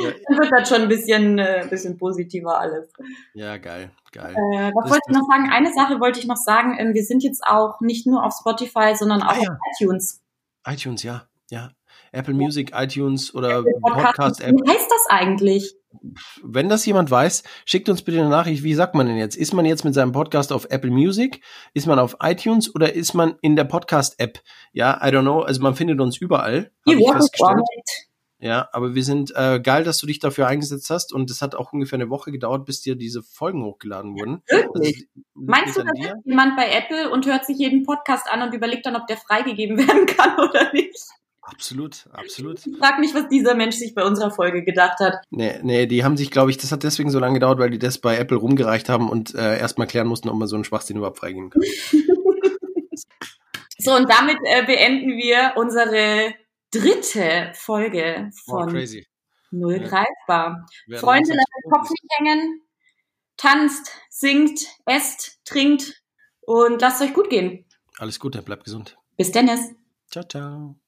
Ja. 0.03 0.11
Dann 0.27 0.39
wird 0.39 0.53
das 0.53 0.69
schon 0.69 0.83
ein 0.83 0.89
bisschen, 0.89 1.39
äh, 1.39 1.67
bisschen 1.69 1.99
positiver 1.99 2.59
alles. 2.59 2.89
Ja, 3.35 3.59
geil, 3.59 3.91
geil. 4.13 4.35
Äh, 4.35 4.73
was 4.75 4.85
das, 4.85 4.91
wollte 4.93 5.05
ich 5.09 5.17
noch 5.17 5.27
sagen? 5.29 5.51
Eine 5.51 5.73
Sache 5.73 6.01
wollte 6.01 6.19
ich 6.19 6.27
noch 6.27 6.37
sagen. 6.37 6.77
Ähm, 6.79 6.95
wir 6.95 7.05
sind 7.05 7.23
jetzt 7.23 7.45
auch 7.47 7.81
nicht 7.81 8.07
nur 8.07 8.25
auf 8.25 8.35
Spotify, 8.35 8.95
sondern 8.97 9.23
auch 9.23 9.37
ah, 9.37 9.43
ja. 9.43 9.53
auf 9.53 9.59
iTunes. 9.79 10.21
iTunes, 10.67 11.03
ja, 11.03 11.29
ja. 11.51 11.71
Apple 12.13 12.35
Music, 12.35 12.73
iTunes 12.75 13.35
oder 13.35 13.65
Podcast-App. 13.83 14.55
Wie 14.55 14.71
heißt 14.71 14.91
das 14.91 15.07
eigentlich? 15.09 15.75
Wenn 16.43 16.69
das 16.69 16.85
jemand 16.85 17.11
weiß, 17.11 17.43
schickt 17.65 17.89
uns 17.89 18.03
bitte 18.03 18.21
eine 18.21 18.29
Nachricht. 18.29 18.63
Wie 18.63 18.75
sagt 18.75 18.95
man 18.95 19.07
denn 19.07 19.17
jetzt? 19.17 19.37
Ist 19.37 19.55
man 19.55 19.65
jetzt 19.65 19.85
mit 19.85 19.95
seinem 19.95 20.13
Podcast 20.13 20.53
auf 20.53 20.67
Apple 20.71 20.91
Music? 20.91 21.43
Ist 21.75 21.87
man 21.87 21.99
auf 21.99 22.17
iTunes 22.23 22.75
oder 22.75 22.93
ist 22.93 23.15
man 23.15 23.37
in 23.41 23.57
der 23.57 23.65
Podcast-App? 23.65 24.41
Ja, 24.73 24.99
I 25.03 25.11
don't 25.11 25.23
know. 25.23 25.41
Also 25.41 25.63
man 25.63 25.75
findet 25.75 26.01
uns 26.01 26.19
überall. 26.19 26.71
Ja, 28.41 28.69
aber 28.73 28.95
wir 28.95 29.03
sind 29.03 29.33
äh, 29.35 29.59
geil, 29.61 29.83
dass 29.83 29.99
du 29.99 30.07
dich 30.07 30.21
dafür 30.21 30.47
eingesetzt 30.47 30.91
hast 30.91 31.13
und 31.13 31.29
es 31.29 31.43
hat 31.43 31.57
auch 31.57 31.73
ungefähr 31.73 31.97
eine 31.97 32.09
Woche 32.09 32.31
gedauert, 32.31 32.67
bis 32.67 32.81
dir 32.81 32.95
diese 32.95 33.21
Folgen 33.23 33.65
hochgeladen 33.65 34.15
wurden. 34.15 34.43
Wirklich? 34.49 35.09
Also, 35.09 35.25
Meinst 35.35 35.77
du, 35.77 35.83
da 35.83 35.91
sitzt 35.97 36.25
jemand 36.25 36.57
bei 36.57 36.71
Apple 36.71 37.11
und 37.11 37.27
hört 37.27 37.47
sich 37.47 37.59
jeden 37.59 37.85
Podcast 37.85 38.31
an 38.31 38.43
und 38.43 38.55
überlegt 38.55 38.87
dann, 38.87 38.95
ob 38.95 39.09
der 39.09 39.17
freigegeben 39.17 39.77
werden 39.89 40.07
kann 40.07 40.39
oder 40.39 40.73
nicht? 40.73 40.97
Absolut, 41.51 42.07
absolut. 42.13 42.67
Ich 42.67 42.77
frag 42.77 42.99
mich, 42.99 43.15
was 43.15 43.29
dieser 43.29 43.55
Mensch 43.55 43.77
sich 43.77 43.95
bei 43.95 44.05
unserer 44.05 44.31
Folge 44.31 44.65
gedacht 44.65 44.99
hat. 45.01 45.15
Nee, 45.31 45.59
nee, 45.63 45.87
die 45.87 46.05
haben 46.05 46.17
sich, 46.17 46.31
glaube 46.31 46.51
ich, 46.51 46.59
das 46.59 46.73
hat 46.73 46.83
deswegen 46.83 47.11
so 47.11 47.19
lange 47.19 47.35
gedauert, 47.35 47.59
weil 47.59 47.71
die 47.71 47.79
das 47.79 47.99
bei 47.99 48.19
Apple 48.19 48.37
rumgereicht 48.37 48.89
haben 48.89 49.09
und 49.09 49.35
äh, 49.35 49.59
erstmal 49.59 49.87
klären 49.87 50.09
mussten, 50.09 50.29
ob 50.29 50.37
man 50.37 50.47
so 50.47 50.57
einen 50.57 50.65
Schwachsinn 50.65 50.99
überhaupt 50.99 51.19
freigeben 51.19 51.51
kann. 51.51 51.63
so, 53.79 53.95
und 53.95 54.11
damit 54.11 54.37
äh, 54.45 54.65
beenden 54.67 55.17
wir 55.17 55.55
unsere 55.57 56.35
dritte 56.71 57.53
Folge 57.55 58.31
von 58.45 58.77
oh, 58.77 58.87
Null 59.51 59.81
ja. 59.81 59.89
greifbar. 59.89 60.67
Freunde, 60.97 61.33
lasst 61.33 61.53
den 61.65 61.71
Kopf 61.71 61.91
nicht 61.91 62.05
hängen, 62.19 62.61
tanzt, 63.39 63.91
singt, 64.11 64.61
esst, 64.85 65.41
trinkt 65.47 66.03
und 66.43 66.83
lasst 66.83 67.01
es 67.01 67.09
euch 67.09 67.15
gut 67.15 67.31
gehen. 67.31 67.65
Alles 67.97 68.21
Gute, 68.21 68.43
bleibt 68.43 68.65
gesund. 68.65 68.99
Bis 69.17 69.33
Dennis. 69.33 69.61
Ciao, 70.11 70.25
ciao. 70.25 70.79